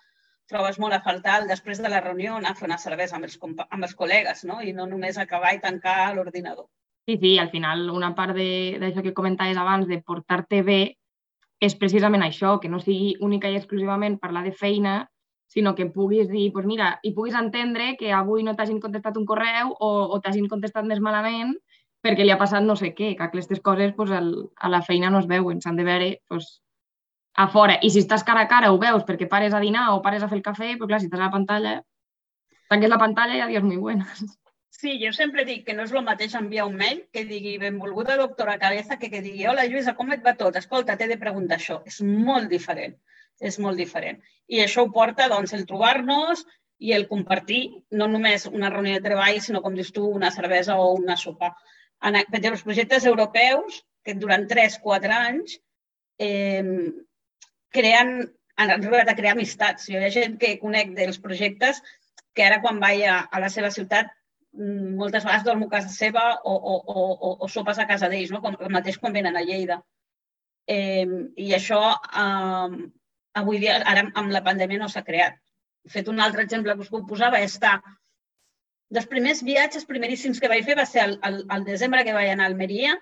[0.54, 3.26] Trobes molt a faltar el després de la reunió anar a fer una cervesa amb
[3.26, 4.62] els, amb els col·legues, no?
[4.62, 6.68] I no només acabar i tancar l'ordinador.
[7.08, 10.82] Sí, sí, al final una part d'això que comentaves abans, de portar-te bé,
[11.64, 14.96] és precisament això, que no sigui única i exclusivament parlar de feina,
[15.54, 19.28] sinó que puguis dir, pues mira, i puguis entendre que avui no t'hagin contestat un
[19.30, 21.54] correu o, o t'hagin contestat més malament
[22.04, 25.12] perquè li ha passat no sé què, que aquestes coses pues, el, a la feina
[25.14, 26.63] no es veuen, s'han de veure pues,
[27.34, 27.80] a fora.
[27.82, 30.30] I si estàs cara a cara ho veus perquè pares a dinar o pares a
[30.30, 31.74] fer el cafè, però clar, si estàs a la pantalla,
[32.70, 34.24] tanques la pantalla i adiós muy buenas.
[34.84, 38.18] Sí, jo sempre dic que no és el mateix enviar un mail que digui benvolguda
[38.20, 40.58] doctora Cabeza que que digui hola Lluïsa, com et va tot?
[40.60, 41.78] Escolta, t'he de preguntar això.
[41.88, 42.98] És molt diferent,
[43.40, 44.20] és molt diferent.
[44.50, 46.44] I això ho porta doncs, el trobar-nos
[46.84, 47.62] i el compartir
[47.96, 51.54] no només una reunió de treball, sinó, com dius tu, una cervesa o una sopa
[52.04, 55.56] en, per els projectes europeus, que durant 3-4 anys
[56.20, 56.92] eh,
[57.76, 58.16] creen,
[58.58, 59.88] han arribat a crear amistats.
[59.90, 61.82] Jo hi ha gent que conec dels projectes
[62.34, 64.10] que ara quan vaig a, a la seva ciutat
[64.58, 68.34] mm, moltes vegades dormo a casa seva o, o, o, o sopes a casa d'ells,
[68.34, 68.42] no?
[68.42, 69.82] com el mateix quan venen a Lleida.
[70.70, 71.06] Eh,
[71.38, 72.78] I això eh,
[73.42, 75.38] avui dia, ara amb la pandèmia no s'ha creat.
[75.84, 77.78] He fet un altre exemple que us puc posar, va estar
[78.94, 82.30] dels primers viatges primeríssims que vaig fer va ser al, al, al desembre que vaig
[82.32, 82.94] anar a Almeria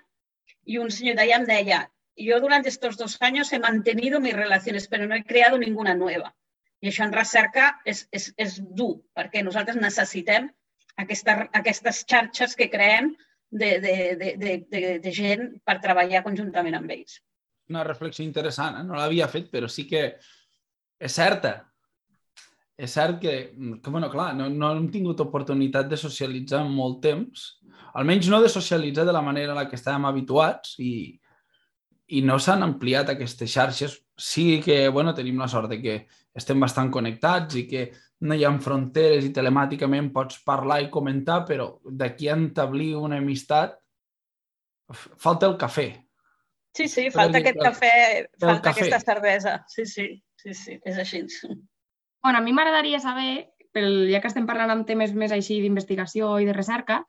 [0.72, 1.82] i un senyor d'allà em deia
[2.26, 6.36] yo durante estos dos años he mantenido mis relaciones, pero no he creado ninguna nueva.
[6.82, 10.48] I això en recerca és, és, és dur, perquè nosaltres necessitem
[10.98, 13.12] aquesta, aquestes xarxes que creem
[13.52, 17.20] de, de, de, de, de, de gent per treballar conjuntament amb ells.
[17.70, 18.86] Una reflexió interessant, eh?
[18.88, 20.08] no l'havia fet, però sí que
[21.02, 21.60] és certa
[22.82, 23.34] és cert que,
[23.84, 27.44] que bueno, clar, no, no hem tingut oportunitat de socialitzar molt temps,
[27.94, 31.20] almenys no de socialitzar de la manera en la que estàvem habituats i,
[32.17, 34.00] i no s'han ampliat aquestes xarxes.
[34.17, 35.95] Sí que bueno, tenim la sort de que
[36.36, 37.86] estem bastant connectats i que
[38.28, 43.17] no hi ha fronteres i telemàticament pots parlar i comentar, però d'aquí a entablir una
[43.24, 43.78] amistat
[44.91, 45.89] falta el cafè.
[46.76, 47.95] Sí, sí, falta aquest cafè,
[48.39, 48.86] falta cafè.
[48.86, 49.56] aquesta cervesa.
[49.67, 50.08] Sí, sí,
[50.39, 51.26] sí, sí, és així.
[52.21, 56.38] Bueno, a mi m'agradaria saber, pel, ja que estem parlant amb temes més així d'investigació
[56.39, 57.02] i de recerca,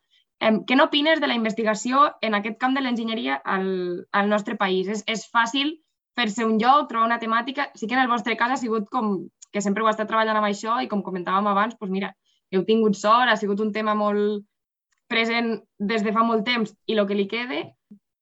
[0.42, 3.66] què n'opines de la investigació en aquest camp de l'enginyeria al,
[4.10, 4.88] al nostre país?
[4.90, 5.76] És, és fàcil
[6.18, 7.68] fer-se un lloc, trobar una temàtica?
[7.78, 9.14] Sí que en el vostre cas ha sigut com
[9.52, 12.12] que sempre heu estat treballant amb això i com comentàvem abans, doncs mira,
[12.52, 14.44] heu tingut sort, ha sigut un tema molt
[15.12, 15.54] present
[15.92, 17.62] des de fa molt temps i el que li quede,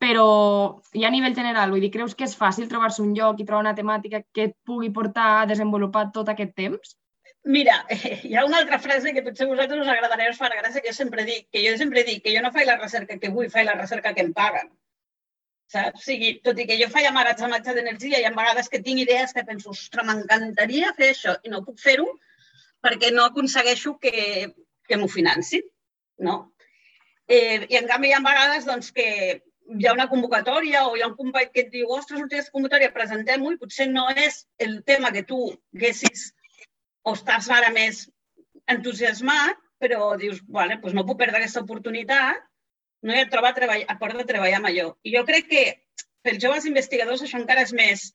[0.02, 0.26] però
[0.96, 3.66] ja a nivell general, vull dir, creus que és fàcil trobar-se un lloc i trobar
[3.66, 6.96] una temàtica que et pugui portar a desenvolupar tot aquest temps?
[7.44, 7.86] Mira,
[8.24, 10.92] hi ha una altra frase que potser a vosaltres us agradarà, us farà gràcia, que
[10.92, 13.50] jo sempre dic, que jo sempre dic que jo no faig la recerca que vull,
[13.50, 14.68] faig la recerca que em paguen.
[15.70, 16.02] Saps?
[16.02, 19.32] O sigui, tot i que jo faig amagatzematge d'energia i a vegades que tinc idees
[19.32, 22.08] que penso, ostres, m'encantaria fer això i no puc fer-ho
[22.84, 24.50] perquè no aconsegueixo que,
[24.88, 25.62] que m'ho financi,
[26.26, 26.40] no?
[27.30, 29.06] Eh, I en canvi hi ha vegades doncs, que
[29.78, 32.56] hi ha una convocatòria o hi ha un company que et diu ostres, sortir aquesta
[32.56, 35.40] convocatòria, presentem-ho i potser no és el tema que tu
[35.76, 36.32] haguessis
[37.06, 38.04] o estàs ara més
[38.70, 42.42] entusiasmat, però dius, vale, doncs no puc perdre aquesta oportunitat,
[43.02, 44.90] no ha trobat treball, a part de treballar amb allò.
[45.08, 45.62] I jo crec que
[46.26, 48.10] pels joves investigadors això encara és més,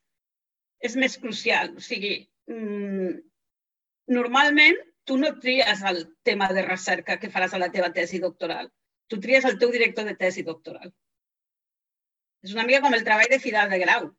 [0.86, 1.74] és més crucial.
[1.80, 2.20] O sigui,
[2.52, 3.16] mmm,
[4.14, 8.70] normalment tu no tries el tema de recerca que faràs a la teva tesi doctoral.
[9.10, 10.94] Tu tries el teu director de tesi doctoral.
[12.46, 14.10] És una mica com el treball de final de grau.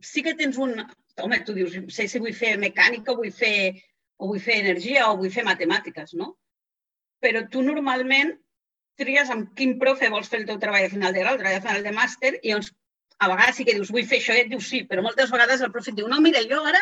[0.00, 0.80] Sí que tens un...
[1.20, 3.72] Home, tu dius, sé si vull fer mecànica o vull fer,
[4.16, 6.32] o vull fer energia o vull fer matemàtiques, no?
[7.22, 8.32] Però tu normalment
[9.00, 11.58] tries amb quin profe vols fer el teu treball de final de grau, el treball
[11.58, 12.72] de final de màster, i llavors
[13.22, 15.62] a vegades sí que dius, vull fer això, i et dius sí, però moltes vegades
[15.62, 16.80] el profe et diu, no, mira, jo ara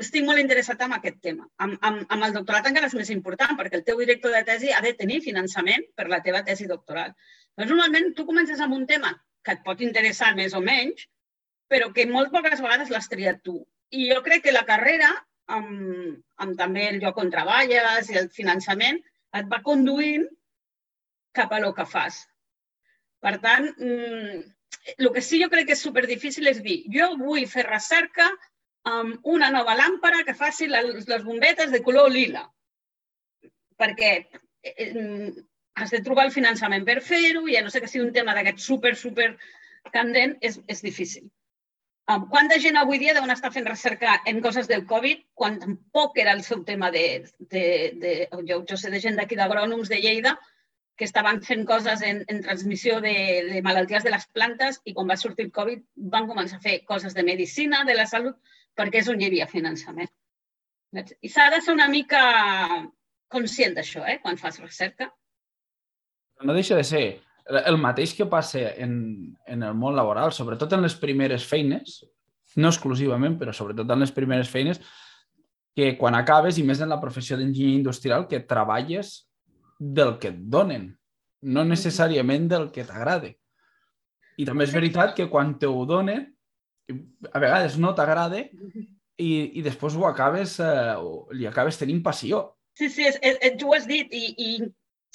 [0.00, 1.46] estic molt interessat en aquest tema.
[1.62, 4.72] Amb, amb, amb el doctorat encara és més important, perquè el teu director de tesi
[4.72, 7.12] ha de tenir finançament per la teva tesi doctoral.
[7.56, 9.12] Doncs normalment tu comences amb un tema
[9.44, 11.04] que et pot interessar més o menys,
[11.72, 13.58] però que molt poques vegades l'has triat tu.
[13.90, 15.10] I jo crec que la carrera,
[15.58, 19.00] amb, amb també el lloc on treballes i el finançament,
[19.36, 20.26] et va conduint
[21.36, 22.22] cap a lo que fas.
[23.22, 24.42] Per tant, mm,
[24.96, 28.28] el que sí jo crec que és superdifícil és dir, jo vull fer recerca
[28.86, 32.44] amb una nova làmpara que faci les, les bombetes de color lila.
[33.76, 34.10] Perquè
[34.62, 35.32] eh,
[35.76, 38.34] has de trobar el finançament per fer-ho i a no sé que sigui un tema
[38.36, 39.32] d'aquest super, super
[39.92, 41.26] candent, és, és difícil.
[42.06, 46.18] Um, quanta gent avui dia deuen estar fent recerca en coses del Covid quan tampoc
[46.22, 47.24] era el seu tema de...
[47.38, 47.64] de,
[48.02, 48.12] de
[48.46, 50.36] jo, jo sé de gent d'aquí d'agrònoms de Lleida
[50.96, 53.16] que estaven fent coses en, en transmissió de,
[53.50, 55.82] de malalties de les plantes i quan va sortir el Covid
[56.14, 58.38] van començar a fer coses de medicina, de la salut,
[58.78, 60.08] perquè és on hi havia finançament.
[60.96, 62.22] I s'ha de ser una mica
[63.28, 65.10] conscient d'això, eh, quan fas recerca
[66.44, 67.04] no deixa de ser
[67.46, 72.00] el mateix que passa en, en el món laboral, sobretot en les primeres feines,
[72.56, 74.80] no exclusivament, però sobretot en les primeres feines,
[75.76, 79.26] que quan acabes, i més en la professió d'enginyer industrial, que treballes
[79.78, 80.88] del que et donen,
[81.46, 83.30] no necessàriament del que t'agrada.
[84.36, 86.24] I també és veritat que quan te ho donen,
[87.32, 90.96] a vegades no t'agrada i, i després ho acabes, eh,
[91.36, 92.42] li acabes tenint passió.
[92.76, 94.50] Sí, sí, és, és, tu ho has dit i, i,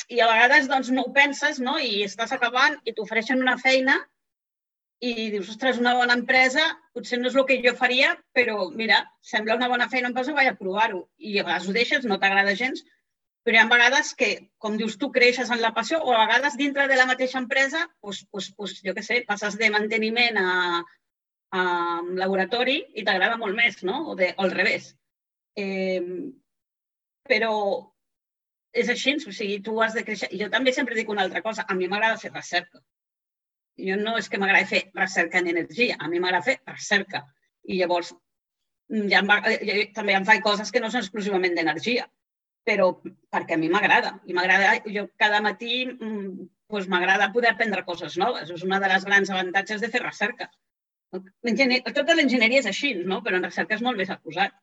[0.09, 1.77] i a vegades doncs, no ho penses no?
[1.79, 3.99] i estàs acabant i t'ofereixen una feina
[5.01, 8.99] i dius, ostres, una bona empresa, potser no és el que jo faria, però mira,
[9.25, 11.07] sembla una bona feina, em poso, vaig a provar-ho.
[11.17, 12.83] I a vegades ho deixes, no t'agrada gens,
[13.41, 14.29] però hi ha vegades que,
[14.61, 17.87] com dius tu, creixes en la passió o a vegades dintre de la mateixa empresa,
[18.03, 20.51] doncs, doncs, doncs, jo què sé, passes de manteniment a,
[21.57, 21.63] a
[22.21, 24.03] laboratori i t'agrada molt més, no?
[24.11, 24.93] O, de, o al revés.
[25.57, 26.29] Eh,
[27.25, 27.55] però
[28.73, 30.31] és així, o sigui, tu has de créixer.
[30.39, 32.81] Jo també sempre dic una altra cosa, a mi m'agrada fer recerca.
[33.81, 37.25] Jo no és que m'agrada fer recerca en energia, a mi m'agrada fer recerca.
[37.67, 38.13] I llavors
[39.11, 42.07] ja em va, jo, també em faig coses que no són exclusivament d'energia
[42.67, 44.15] però perquè a mi m'agrada.
[44.29, 48.51] I m'agrada, jo cada matí mm, doncs m'agrada poder aprendre coses noves.
[48.53, 50.49] És una de les grans avantatges de fer recerca.
[51.11, 53.21] Tota l'enginyeria és així, no?
[53.25, 54.53] però en recerca és molt més acusat.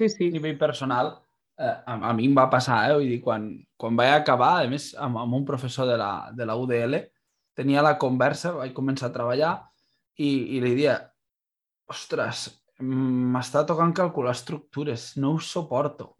[0.00, 0.30] Sí, sí.
[0.30, 1.29] A nivell personal, eh,
[1.60, 2.94] a, a mi em va passar, eh?
[2.96, 6.46] Vull dir, quan, quan vaig acabar, a més, amb, amb un professor de la, de
[6.48, 6.96] la UDL,
[7.56, 9.52] tenia la conversa, vaig començar a treballar
[10.16, 10.96] i, i li dia,
[11.90, 12.48] ostres,
[12.80, 16.14] m'està tocant calcular estructures, no ho suporto.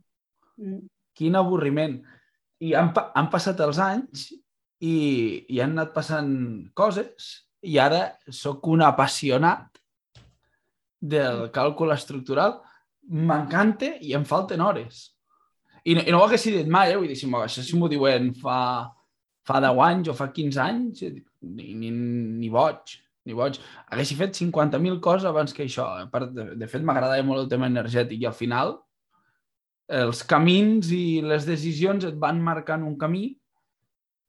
[0.60, 0.84] Mm.
[1.16, 2.00] Quin avorriment.
[2.60, 4.26] I han, han passat els anys
[4.84, 4.96] i,
[5.48, 6.32] i han anat passant
[6.76, 7.30] coses
[7.64, 9.80] i ara sóc un apassionat
[11.00, 12.58] del càlcul estructural.
[13.10, 15.08] M'encanta i em falten hores.
[15.84, 16.98] I no, i no ho hagués dit mai, eh?
[16.98, 18.58] Vull dir, si això si m'ho diuen fa,
[19.46, 21.02] fa 10 anys o fa 15 anys,
[21.40, 23.58] ni, ni, ni boig, ni boig.
[23.88, 25.88] Haguessi fet 50.000 coses abans que això.
[26.10, 28.76] De, de fet, m'agradava molt el tema energètic i al final
[29.90, 33.24] els camins i les decisions et van marcant un camí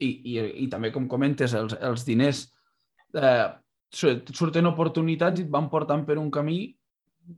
[0.02, 2.48] i, i, i també, com comentes, els, els diners
[3.14, 3.48] eh,
[3.94, 6.64] surten oportunitats i et van portant per un camí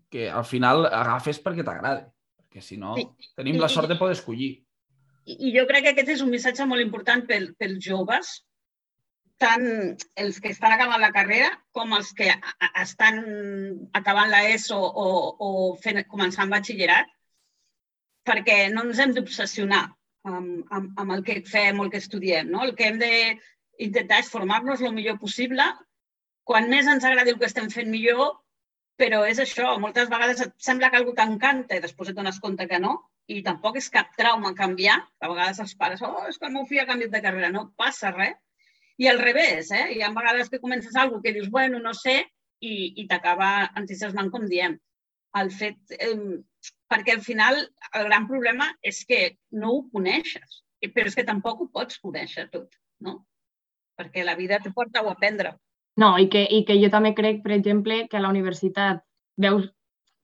[0.10, 2.08] que al final agafes perquè t'agrada,
[2.54, 3.08] perquè si no sí.
[3.36, 4.54] tenim la sort de poder escollir.
[5.26, 8.44] I, I jo crec que aquest és un missatge molt important pel, pels joves,
[9.42, 9.66] tant
[10.22, 12.30] els que estan acabant la carrera com els que
[12.80, 13.18] estan
[13.98, 15.08] acabant l'ESO o,
[15.39, 15.50] o
[15.82, 17.10] fent, començant batxillerat,
[18.24, 19.88] perquè no ens hem d'obsessionar
[20.30, 22.54] amb, amb, amb el que fem o el que estudiem.
[22.54, 22.62] No?
[22.68, 25.66] El que hem d'intentar és formar-nos el millor possible.
[26.48, 28.38] Quan més ens agradi el que estem fent, millor,
[29.00, 32.68] però és això, moltes vegades et sembla que algú t'encanta i després et dones compte
[32.70, 32.94] que no,
[33.32, 35.00] i tampoc és cap trauma canviar.
[35.24, 37.52] A vegades els pares, oh, és que el meu fill ha canviat de carrera.
[37.54, 38.38] No passa res.
[39.02, 39.86] I al revés, eh?
[39.96, 42.20] Hi ha vegades que comences alguna que dius, bueno, no sé,
[42.62, 44.78] i, i t'acaba entusiasmant, com diem.
[45.40, 46.14] El fet, eh,
[46.92, 47.58] perquè al final
[47.98, 49.24] el gran problema és que
[49.58, 50.62] no ho coneixes,
[50.94, 53.24] però és que tampoc ho pots conèixer tot, no?
[53.98, 55.56] Perquè la vida te porta a aprendre.
[56.02, 59.04] No, i que, i que jo també crec, per exemple, que a la universitat
[59.38, 59.70] veus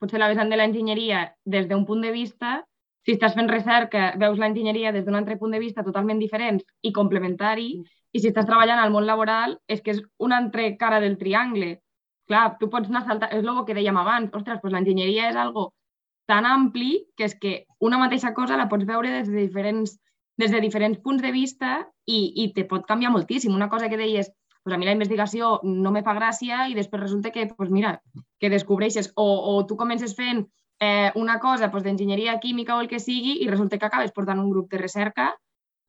[0.02, 2.64] potser la vessant de l'enginyeria des d'un punt de vista,
[3.06, 6.92] si estàs fent recerca, veus l'enginyeria des d'un altre punt de vista totalment diferent i
[6.96, 7.70] complementari,
[8.12, 11.78] i si estàs treballant al món laboral, és que és una altra cara del triangle.
[12.30, 15.72] Clar, tu pots anar saltant, és el que dèiem abans, ostres, doncs l'enginyeria és algo
[16.30, 19.96] tan ampli que és que una mateixa cosa la pots veure des de diferents,
[20.38, 21.72] des de diferents punts de vista
[22.06, 23.56] i, i te pot canviar moltíssim.
[23.56, 24.30] Una cosa que deies,
[24.64, 28.00] pues a mi la investigació no me fa gràcia i després resulta que, pues mira,
[28.40, 30.46] que descobreixes o, o tu comences fent
[30.80, 34.40] eh, una cosa pues, d'enginyeria química o el que sigui i resulta que acabes portant
[34.40, 35.34] un grup de recerca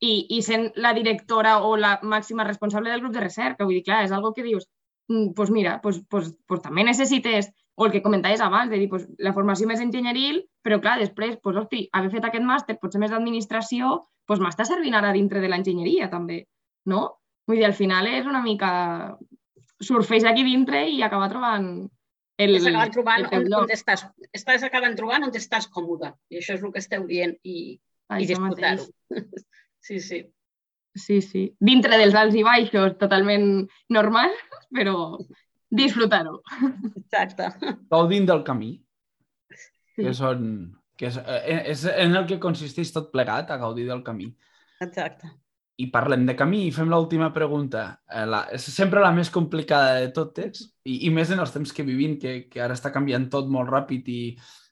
[0.01, 3.65] i, i sent la directora o la màxima responsable del grup de recerca.
[3.65, 4.67] Vull dir, clar, és algo que dius,
[5.09, 8.89] mm, pues mira, pues, pues, pues també necessites o el que comentaves abans, de dir,
[8.89, 12.99] pues, la formació més enginyeril, però clar, després, pues, hosti, haver fet aquest màster, potser
[12.99, 13.93] més d'administració,
[14.27, 16.43] pues, m'està servint ara dintre de l'enginyeria també,
[16.85, 17.20] no?
[17.49, 18.71] Vull dir, al final és una mica
[19.81, 21.71] surfeix aquí dintre i acaba trobant
[22.41, 26.11] el, estàs acabant trobant el on, on estàs, estàs acabant trobant on estàs còmode.
[26.31, 27.57] I això és el que esteu dient i,
[28.17, 28.87] i disfrutar-ho.
[29.81, 30.19] Sí, sí.
[30.93, 31.39] Sí, sí.
[31.57, 34.35] Dintre dels alts i baixos, totalment normal,
[34.77, 34.93] però
[35.73, 36.35] disfrutar-ho.
[37.01, 37.47] Exacte.
[37.89, 38.75] Gaudint del camí,
[39.49, 40.03] sí.
[40.03, 40.43] que, són,
[40.99, 44.29] que és, eh, és en el que consisteix tot plegat, a gaudir del camí.
[44.85, 45.31] Exacte.
[45.81, 47.85] I parlem de camí i fem l'última pregunta.
[48.09, 51.73] Eh, la, és sempre la més complicada de totes, i, i més en els temps
[51.73, 54.21] que vivim, que, que ara està canviant tot molt ràpid i,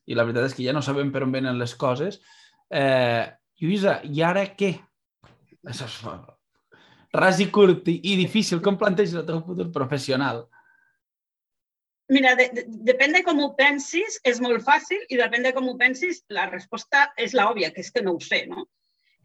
[0.10, 2.22] i la veritat és que ja no sabem per on venen les coses.
[2.70, 3.26] Eh,
[3.60, 4.76] Lluïsa, i ara què?
[5.68, 5.97] Això és
[7.14, 8.62] ras i curt i, i difícil.
[8.64, 10.45] Com planteges el teu futur professional?
[12.10, 15.68] Mira, de, de, depèn de com ho pensis, és molt fàcil i depèn de com
[15.70, 18.66] ho pensis, la resposta és l'òbvia, que és que no ho sé, no?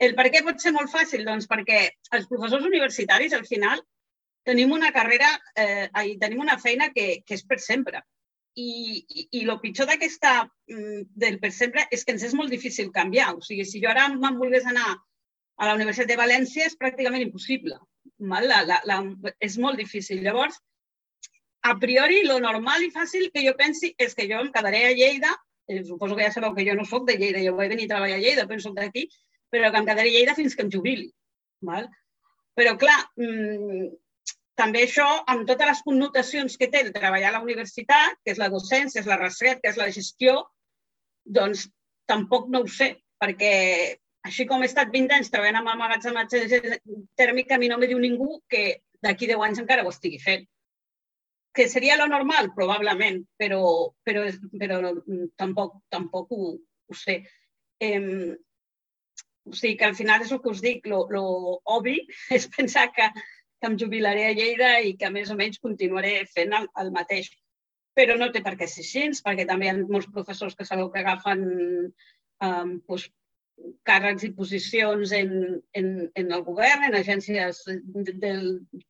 [0.02, 1.22] El per què pot ser molt fàcil?
[1.26, 1.84] Doncs perquè
[2.16, 3.82] els professors universitaris, al final,
[4.44, 5.88] tenim una carrera, eh,
[6.20, 8.02] tenim una feina que, que és per sempre.
[8.54, 8.68] I,
[9.08, 10.34] i, i el pitjor d'aquesta,
[10.70, 13.32] mm, del per sempre, és que ens és molt difícil canviar.
[13.34, 17.24] O sigui, si jo ara me'n volgués anar a la Universitat de València, és pràcticament
[17.24, 17.78] impossible.
[18.18, 18.46] Val?
[18.50, 19.00] La, la, la,
[19.42, 20.22] és molt difícil.
[20.22, 20.60] Llavors,
[21.64, 24.94] a priori, lo normal i fàcil que jo pensi és que jo em quedaré a
[24.94, 25.32] Lleida,
[25.66, 27.94] eh, suposo que ja sabeu que jo no sóc de Lleida, jo vaig venir a
[27.94, 29.06] treballar a Lleida, però soc d'aquí,
[29.54, 31.06] però que em quedaré a Lleida fins que em jubili.
[31.68, 31.86] Val?
[32.58, 33.92] Però, clar, mmm,
[34.58, 38.40] també això, amb totes les connotacions que té el treballar a la universitat, que és
[38.42, 40.40] la docència, és la recerca, és la gestió,
[41.24, 41.68] doncs
[42.10, 42.90] tampoc no ho sé,
[43.22, 43.52] perquè
[44.28, 46.42] així com he estat 20 anys treballant amb el magatzematge
[47.18, 48.64] tèrmic, a mi no me diu ningú que
[49.04, 50.46] d'aquí 10 anys encara ho estigui fent
[51.54, 53.60] que seria lo normal, probablement, però,
[54.02, 54.24] però,
[54.58, 54.78] però
[55.38, 57.20] tampoc, tampoc ho, ho sé.
[57.78, 58.34] Eh,
[59.44, 61.24] o sigui que al final és el que us dic, lo, lo
[61.76, 61.96] obvi
[62.36, 63.08] és pensar que,
[63.60, 67.30] que em jubilaré a Lleida i que més o menys continuaré fent el, el mateix.
[67.94, 70.90] Però no té per què ser així, perquè també hi ha molts professors que sabeu
[70.90, 71.44] que agafen
[72.42, 73.10] um, doncs,
[73.86, 75.30] càrrecs i posicions en,
[75.78, 77.60] en, en el govern, en agències
[78.24, 78.48] del,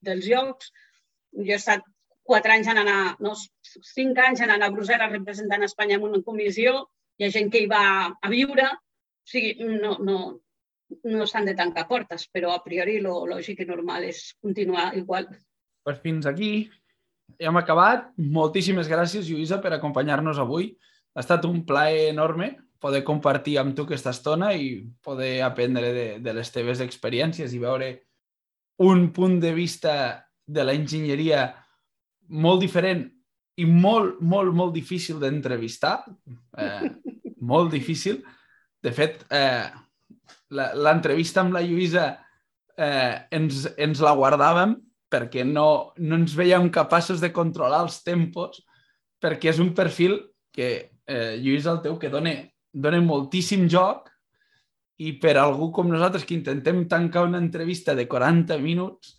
[0.09, 0.70] dels llocs.
[1.36, 1.84] Jo he estat
[2.24, 3.34] quatre anys en anar, no,
[3.90, 6.78] cinc anys en anar a Brussel·les representant Espanya en una comissió,
[7.18, 9.52] hi ha gent que hi va a viure, o sigui,
[9.82, 10.18] no, no,
[11.11, 15.28] no s'han de tancar portes, però a priori lo lògic i normal és continuar igual.
[15.84, 16.68] Pues fins aquí
[17.38, 18.11] hem acabat.
[18.16, 20.72] Moltíssimes gràcies, Lluïsa, per acompanyar-nos avui.
[21.14, 26.09] Ha estat un plaer enorme poder compartir amb tu aquesta estona i poder aprendre de,
[26.20, 27.88] de les teves experiències i veure
[28.84, 29.95] un punt de vista
[30.45, 31.47] de la enginyeria
[32.28, 33.07] molt diferent
[33.57, 35.97] i molt, molt, molt difícil d'entrevistar.
[36.59, 36.90] Eh,
[37.40, 38.20] molt difícil.
[38.82, 39.70] De fet, eh,
[40.54, 42.06] l'entrevista amb la Lluïsa
[42.76, 44.76] eh, ens, ens la guardàvem
[45.14, 48.64] perquè no, no ens veiem capaços de controlar els tempos,
[49.22, 50.18] perquè és un perfil
[50.54, 50.70] que,
[51.06, 52.34] eh, Lluís, el teu, que dona,
[52.72, 54.10] dona moltíssim joc
[55.02, 59.16] i per algú com nosaltres que intentem tancar una entrevista de 40 minuts,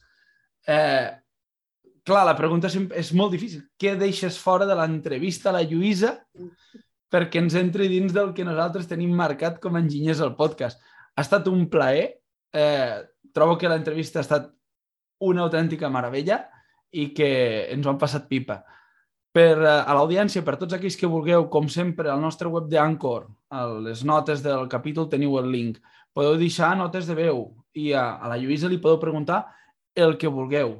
[0.67, 1.11] eh,
[2.05, 3.63] clar, la pregunta és molt difícil.
[3.79, 6.17] Què deixes fora de l'entrevista a la Lluïsa
[7.11, 10.81] perquè ens entri dins del que nosaltres tenim marcat com a enginyers al podcast?
[11.15, 12.07] Ha estat un plaer.
[12.55, 13.01] Eh,
[13.35, 14.47] trobo que l'entrevista ha estat
[15.25, 16.45] una autèntica meravella
[16.95, 17.29] i que
[17.73, 18.61] ens ho han passat pipa.
[19.35, 23.27] Per eh, a l'audiència, per tots aquells que vulgueu, com sempre, al nostre web d'Anchor,
[23.51, 25.79] a les notes del capítol teniu el link.
[26.15, 29.43] Podeu deixar notes de veu i a, a la Lluïsa li podeu preguntar
[29.95, 30.77] el que vulgueu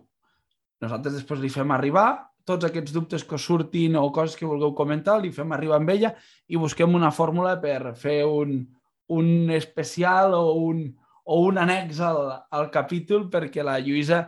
[0.83, 2.07] nosaltres després li fem arribar
[2.45, 6.11] tots aquests dubtes que surtin o coses que vulgueu comentar, li fem arribar amb ella
[6.45, 8.59] i busquem una fórmula per fer un,
[9.07, 10.85] un especial o un,
[11.23, 14.25] o un annex al, al capítol perquè la Lluïsa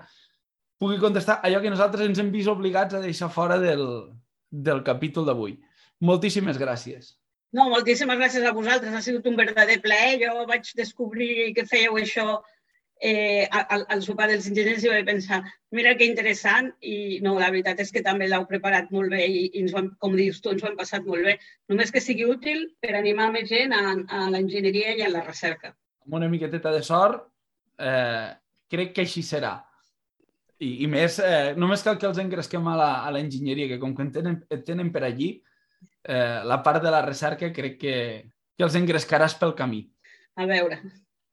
[0.78, 3.86] pugui contestar allò que nosaltres ens hem vist obligats a deixar fora del,
[4.52, 5.58] del capítol d'avui.
[6.06, 7.16] Moltíssimes gràcies.
[7.56, 8.94] No, moltíssimes gràcies a vosaltres.
[8.94, 10.20] Ha sigut un verdader plaer.
[10.22, 12.42] Jo vaig descobrir que fèieu això
[13.00, 15.42] eh, al, al sopar dels enginyers i vaig pensar,
[15.76, 19.46] mira que interessant i no, la veritat és que també l'heu preparat molt bé i,
[19.52, 21.38] i ens ho hem, com dius tu, ens ho hem passat molt bé.
[21.72, 25.74] Només que sigui útil per animar més gent a, a l'enginyeria i a la recerca.
[26.08, 27.28] Amb una miqueteta de sort,
[27.80, 28.30] eh,
[28.72, 29.58] crec que així serà.
[30.58, 34.16] I, i més, eh, només cal que els engresquem a l'enginyeria, que com que en
[34.16, 35.36] tenen, en tenen per allí,
[36.08, 37.98] eh, la part de la recerca crec que,
[38.58, 39.86] que els engrescaràs pel camí.
[40.38, 40.82] A veure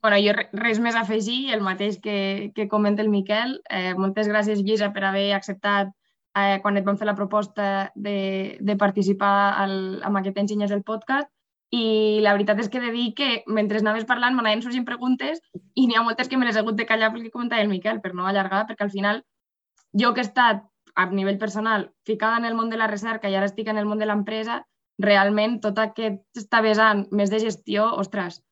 [0.05, 3.55] bueno, jo res més a afegir, el mateix que, que comenta el Miquel.
[3.73, 5.95] Eh, moltes gràcies, Lluïsa, per haver acceptat
[6.37, 9.73] eh, quan et vam fer la proposta de, de participar al,
[10.05, 11.31] amb aquest Enginyers del podcast.
[11.73, 15.41] I la veritat és que he de dir que mentre anaves parlant m'anaven sorgint preguntes
[15.73, 17.73] i n'hi ha moltes que me les he hagut de callar pel que comentava el
[17.73, 19.25] Miquel, per no allargar, perquè al final
[19.97, 20.67] jo que he estat
[21.01, 23.89] a nivell personal ficada en el món de la recerca i ara estic en el
[23.89, 24.67] món de l'empresa,
[25.01, 28.45] realment tot aquest està vessant més de gestió, ostres,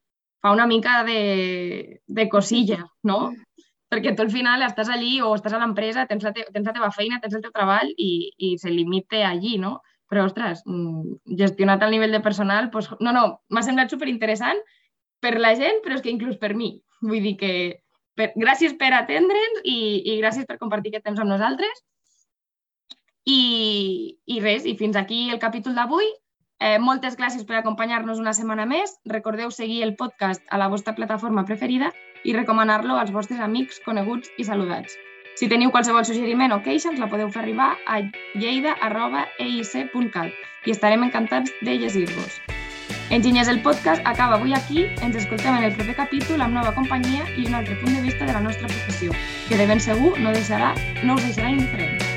[0.42, 3.32] fa una mica de, de cosilla, no?
[3.92, 6.74] Perquè tu al final estàs allí o estàs a l'empresa, tens, la te tens la
[6.74, 9.76] teva feina, tens el teu treball i, i se limita allí, no?
[10.10, 14.60] Però, ostres, mm, gestionat al nivell de personal, doncs, no, no, m'ha semblat superinteressant
[15.22, 16.74] per la gent, però és que inclús per mi.
[17.04, 17.52] Vull dir que
[18.18, 19.78] per, gràcies per atendre'ns i,
[20.12, 21.84] i gràcies per compartir aquest temps amb nosaltres.
[23.28, 26.10] I, I res, i fins aquí el capítol d'avui.
[26.62, 28.94] Eh, moltes gràcies per acompanyar-nos una setmana més.
[29.10, 31.90] Recordeu seguir el podcast a la vostra plataforma preferida
[32.22, 34.94] i recomanar-lo als vostres amics, coneguts i saludats.
[35.34, 37.98] Si teniu qualsevol suggeriment o queixa, ens la podeu fer arribar a
[38.38, 42.38] lleida.eic.cal i estarem encantats de llegir-vos.
[43.10, 44.86] Enginyers el podcast acaba avui aquí.
[45.02, 48.24] Ens escoltem en el proper capítol amb nova companyia i un altre punt de vista
[48.28, 49.10] de la nostra professió,
[49.48, 52.11] que de ben segur no, deixarà, no us deixarà indiferents.